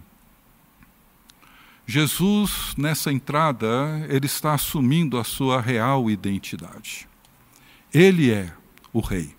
Jesus, 1.92 2.74
nessa 2.78 3.12
entrada, 3.12 3.68
ele 4.08 4.26
está 4.26 4.54
assumindo 4.54 5.18
a 5.18 5.26
sua 5.26 5.60
real 5.60 6.10
identidade. 6.10 7.06
Ele 7.94 8.32
é 8.32 8.54
o 8.94 9.02
rei. 9.02 9.36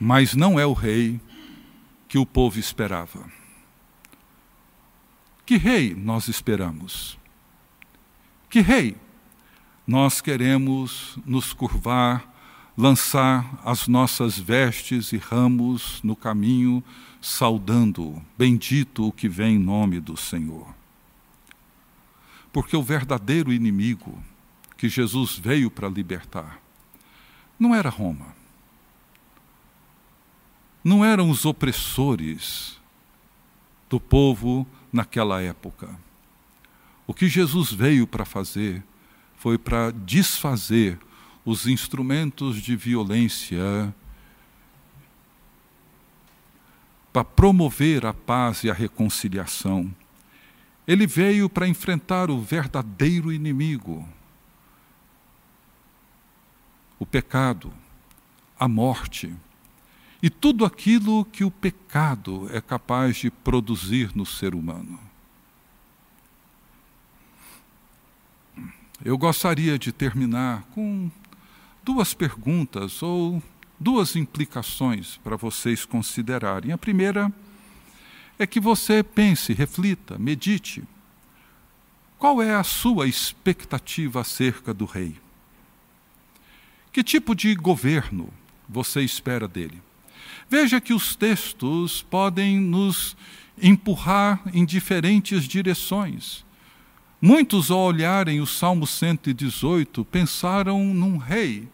Mas 0.00 0.34
não 0.34 0.58
é 0.58 0.66
o 0.66 0.72
rei 0.72 1.20
que 2.08 2.18
o 2.18 2.26
povo 2.26 2.58
esperava. 2.58 3.24
Que 5.46 5.56
rei 5.56 5.94
nós 5.94 6.26
esperamos? 6.26 7.16
Que 8.50 8.58
rei 8.58 8.96
nós 9.86 10.20
queremos 10.20 11.16
nos 11.24 11.52
curvar, 11.52 12.34
lançar 12.76 13.60
as 13.64 13.86
nossas 13.86 14.36
vestes 14.36 15.12
e 15.12 15.18
ramos 15.18 16.00
no 16.02 16.16
caminho, 16.16 16.82
saudando, 17.20 18.20
bendito 18.36 19.06
o 19.06 19.12
que 19.12 19.28
vem 19.28 19.54
em 19.54 19.60
nome 19.60 20.00
do 20.00 20.16
Senhor. 20.16 20.75
Porque 22.56 22.74
o 22.74 22.82
verdadeiro 22.82 23.52
inimigo 23.52 24.18
que 24.78 24.88
Jesus 24.88 25.36
veio 25.36 25.70
para 25.70 25.90
libertar 25.90 26.58
não 27.58 27.74
era 27.74 27.90
Roma. 27.90 28.34
Não 30.82 31.04
eram 31.04 31.28
os 31.28 31.44
opressores 31.44 32.80
do 33.90 34.00
povo 34.00 34.66
naquela 34.90 35.42
época. 35.42 36.00
O 37.06 37.12
que 37.12 37.28
Jesus 37.28 37.70
veio 37.70 38.06
para 38.06 38.24
fazer 38.24 38.82
foi 39.36 39.58
para 39.58 39.90
desfazer 39.90 40.98
os 41.44 41.66
instrumentos 41.66 42.62
de 42.62 42.74
violência, 42.74 43.94
para 47.12 47.22
promover 47.22 48.06
a 48.06 48.14
paz 48.14 48.64
e 48.64 48.70
a 48.70 48.72
reconciliação 48.72 49.94
ele 50.86 51.06
veio 51.06 51.48
para 51.48 51.66
enfrentar 51.66 52.30
o 52.30 52.40
verdadeiro 52.40 53.32
inimigo, 53.32 54.06
o 56.98 57.04
pecado, 57.04 57.72
a 58.58 58.68
morte 58.68 59.34
e 60.22 60.30
tudo 60.30 60.64
aquilo 60.64 61.24
que 61.24 61.44
o 61.44 61.50
pecado 61.50 62.48
é 62.52 62.60
capaz 62.60 63.16
de 63.16 63.30
produzir 63.30 64.10
no 64.14 64.24
ser 64.24 64.54
humano. 64.54 64.98
Eu 69.04 69.18
gostaria 69.18 69.78
de 69.78 69.92
terminar 69.92 70.62
com 70.74 71.10
duas 71.84 72.14
perguntas 72.14 73.02
ou 73.02 73.42
duas 73.78 74.16
implicações 74.16 75.18
para 75.18 75.36
vocês 75.36 75.84
considerarem. 75.84 76.72
A 76.72 76.78
primeira 76.78 77.30
é 78.38 78.46
que 78.46 78.60
você 78.60 79.02
pense, 79.02 79.52
reflita, 79.52 80.18
medite. 80.18 80.82
Qual 82.18 82.42
é 82.42 82.54
a 82.54 82.64
sua 82.64 83.06
expectativa 83.06 84.20
acerca 84.20 84.72
do 84.72 84.84
rei? 84.84 85.16
Que 86.92 87.04
tipo 87.04 87.34
de 87.34 87.54
governo 87.54 88.28
você 88.68 89.02
espera 89.02 89.46
dele? 89.46 89.82
Veja 90.48 90.80
que 90.80 90.94
os 90.94 91.14
textos 91.14 92.02
podem 92.02 92.58
nos 92.58 93.16
empurrar 93.60 94.42
em 94.52 94.64
diferentes 94.64 95.44
direções. 95.44 96.44
Muitos, 97.20 97.70
ao 97.70 97.80
olharem 97.80 98.40
o 98.40 98.46
Salmo 98.46 98.86
118, 98.86 100.04
pensaram 100.04 100.84
num 100.94 101.16
rei 101.16 101.68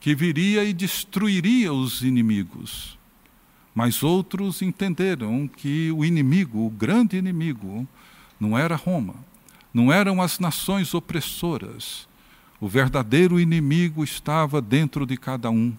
que 0.00 0.14
viria 0.14 0.64
e 0.64 0.72
destruiria 0.72 1.72
os 1.72 2.02
inimigos. 2.02 2.97
Mas 3.78 4.02
outros 4.02 4.60
entenderam 4.60 5.46
que 5.46 5.92
o 5.92 6.04
inimigo, 6.04 6.66
o 6.66 6.68
grande 6.68 7.16
inimigo, 7.16 7.86
não 8.40 8.58
era 8.58 8.74
Roma, 8.74 9.14
não 9.72 9.92
eram 9.92 10.20
as 10.20 10.40
nações 10.40 10.94
opressoras. 10.94 12.08
O 12.60 12.66
verdadeiro 12.66 13.38
inimigo 13.38 14.02
estava 14.02 14.60
dentro 14.60 15.06
de 15.06 15.16
cada 15.16 15.48
um. 15.48 15.72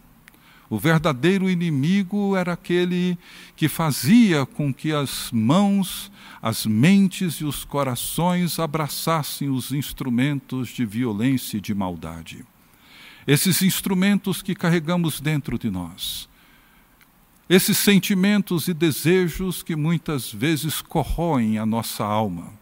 O 0.69 0.79
verdadeiro 0.79 1.49
inimigo 1.49 2.37
era 2.37 2.53
aquele 2.53 3.17
que 3.57 3.67
fazia 3.67 4.45
com 4.45 4.73
que 4.73 4.93
as 4.93 5.29
mãos, 5.33 6.09
as 6.41 6.65
mentes 6.65 7.33
e 7.41 7.43
os 7.43 7.65
corações 7.65 8.59
abraçassem 8.59 9.49
os 9.49 9.73
instrumentos 9.73 10.69
de 10.69 10.85
violência 10.85 11.57
e 11.57 11.61
de 11.61 11.75
maldade. 11.75 12.45
Esses 13.27 13.61
instrumentos 13.61 14.41
que 14.41 14.55
carregamos 14.55 15.19
dentro 15.19 15.59
de 15.59 15.69
nós 15.69 16.28
esses 17.49 17.77
sentimentos 17.77 18.67
e 18.67 18.73
desejos 18.73 19.63
que 19.63 19.75
muitas 19.75 20.31
vezes 20.31 20.81
corroem 20.81 21.57
a 21.57 21.65
nossa 21.65 22.05
alma, 22.05 22.53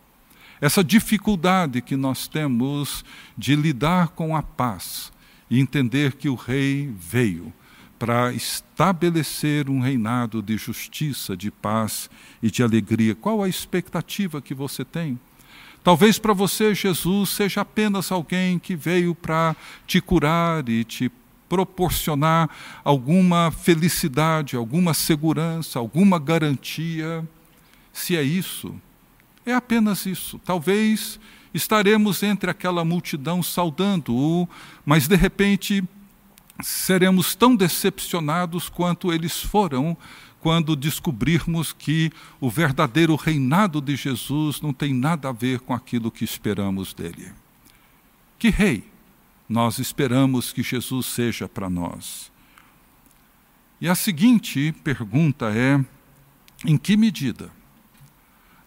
essa 0.61 0.81
dificuldade 0.81 1.81
que 1.81 1.97
nós 1.97 2.27
temos 2.27 3.03
de 3.37 3.55
lidar 3.55 4.09
com 4.09 4.35
a 4.35 4.41
paz 4.41 5.11
e 5.49 5.59
entender 5.59 6.13
que 6.13 6.29
o 6.29 6.35
Rei 6.35 6.89
veio 6.97 7.53
para 7.99 8.31
estabelecer 8.31 9.69
um 9.69 9.81
reinado 9.81 10.41
de 10.41 10.55
justiça, 10.57 11.35
de 11.35 11.51
paz 11.51 12.09
e 12.41 12.49
de 12.49 12.63
alegria. 12.63 13.13
Qual 13.13 13.43
a 13.43 13.49
expectativa 13.49 14.41
que 14.41 14.53
você 14.53 14.85
tem? 14.85 15.19
Talvez 15.83 16.19
para 16.19 16.33
você 16.33 16.73
Jesus 16.73 17.29
seja 17.29 17.61
apenas 17.61 18.11
alguém 18.11 18.57
que 18.59 18.75
veio 18.75 19.13
para 19.13 19.55
te 19.85 19.99
curar 19.99 20.67
e 20.69 20.83
te 20.83 21.11
proporcionar 21.47 22.49
alguma 22.83 23.51
felicidade, 23.51 24.55
alguma 24.55 24.93
segurança, 24.93 25.79
alguma 25.79 26.19
garantia. 26.19 27.27
Se 27.93 28.15
é 28.15 28.23
isso, 28.23 28.75
é 29.45 29.53
apenas 29.53 30.05
isso. 30.05 30.39
Talvez 30.39 31.19
estaremos 31.53 32.21
entre 32.23 32.49
aquela 32.51 32.83
multidão 32.83 33.41
saudando-o, 33.41 34.47
mas 34.85 35.07
de 35.07 35.15
repente 35.15 35.83
seremos 36.61 37.35
tão 37.35 37.55
decepcionados 37.55 38.67
quanto 38.69 39.13
eles 39.13 39.41
foram 39.41 39.95
quando 40.39 40.75
descobrirmos 40.75 41.73
que 41.73 42.11
o 42.39 42.49
verdadeiro 42.49 43.15
reinado 43.15 43.81
de 43.81 43.95
Jesus 43.95 44.61
não 44.61 44.71
tem 44.71 44.93
nada 44.93 45.29
a 45.29 45.31
ver 45.31 45.59
com 45.59 45.73
aquilo 45.73 46.11
que 46.11 46.23
esperamos 46.23 46.93
dele. 46.93 47.31
Que 48.37 48.49
rei? 48.49 48.96
Nós 49.47 49.79
esperamos 49.79 50.51
que 50.51 50.61
Jesus 50.61 51.05
seja 51.05 51.47
para 51.47 51.69
nós. 51.69 52.31
E 53.79 53.87
a 53.87 53.95
seguinte 53.95 54.73
pergunta 54.83 55.51
é: 55.53 55.83
em 56.65 56.77
que 56.77 56.97
medida 56.97 57.51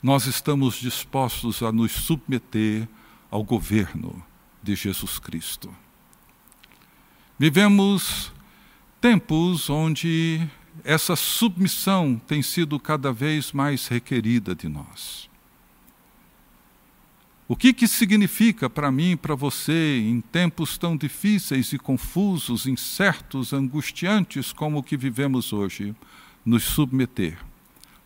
nós 0.02 0.26
estamos 0.26 0.76
dispostos 0.76 1.62
a 1.62 1.70
nos 1.70 1.92
submeter 1.92 2.88
ao 3.30 3.42
governo 3.44 4.22
de 4.62 4.74
Jesus 4.74 5.18
Cristo? 5.18 5.74
Vivemos 7.38 8.32
tempos 9.00 9.70
onde 9.70 10.46
essa 10.84 11.16
submissão 11.16 12.20
tem 12.26 12.42
sido 12.42 12.78
cada 12.78 13.12
vez 13.12 13.52
mais 13.52 13.86
requerida 13.86 14.54
de 14.54 14.68
nós. 14.68 15.29
O 17.50 17.56
que, 17.56 17.72
que 17.72 17.88
significa 17.88 18.70
para 18.70 18.92
mim 18.92 19.10
e 19.10 19.16
para 19.16 19.34
você, 19.34 19.98
em 19.98 20.20
tempos 20.20 20.78
tão 20.78 20.96
difíceis 20.96 21.72
e 21.72 21.78
confusos, 21.80 22.64
incertos, 22.64 23.52
angustiantes 23.52 24.52
como 24.52 24.78
o 24.78 24.82
que 24.84 24.96
vivemos 24.96 25.52
hoje, 25.52 25.92
nos 26.46 26.62
submeter 26.62 27.36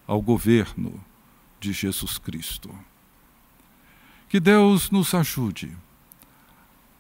ao 0.07 0.23
governo 0.23 0.99
de 1.61 1.75
Jesus 1.75 2.17
Cristo? 2.17 2.75
Que 4.31 4.41
Deus 4.41 4.91
nos 4.91 5.13
ajude 5.13 5.77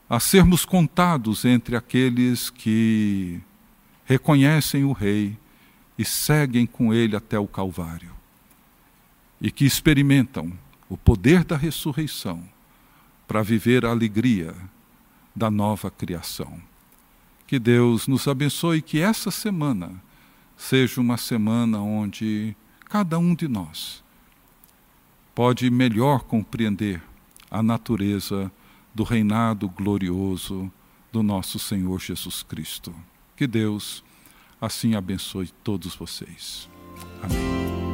a 0.06 0.20
sermos 0.20 0.66
contados 0.66 1.46
entre 1.46 1.76
aqueles 1.76 2.50
que 2.50 3.40
reconhecem 4.04 4.84
o 4.84 4.92
Rei 4.92 5.34
e 5.96 6.04
seguem 6.04 6.66
com 6.66 6.92
ele 6.92 7.16
até 7.16 7.38
o 7.38 7.48
Calvário, 7.48 8.12
e 9.40 9.50
que 9.50 9.64
experimentam 9.64 10.52
o 10.94 10.96
poder 10.96 11.42
da 11.42 11.56
ressurreição 11.56 12.40
para 13.26 13.42
viver 13.42 13.84
a 13.84 13.90
alegria 13.90 14.54
da 15.34 15.50
nova 15.50 15.90
criação. 15.90 16.62
Que 17.48 17.58
Deus 17.58 18.06
nos 18.06 18.28
abençoe 18.28 18.78
e 18.78 18.82
que 18.82 19.00
essa 19.00 19.28
semana 19.32 20.00
seja 20.56 21.00
uma 21.00 21.16
semana 21.16 21.80
onde 21.80 22.56
cada 22.84 23.18
um 23.18 23.34
de 23.34 23.48
nós 23.48 24.04
pode 25.34 25.68
melhor 25.68 26.22
compreender 26.22 27.02
a 27.50 27.60
natureza 27.60 28.50
do 28.94 29.02
reinado 29.02 29.68
glorioso 29.68 30.70
do 31.10 31.24
nosso 31.24 31.58
Senhor 31.58 32.00
Jesus 32.00 32.44
Cristo. 32.44 32.94
Que 33.36 33.48
Deus 33.48 34.04
assim 34.60 34.94
abençoe 34.94 35.48
todos 35.64 35.96
vocês. 35.96 36.68
Amém. 37.20 37.93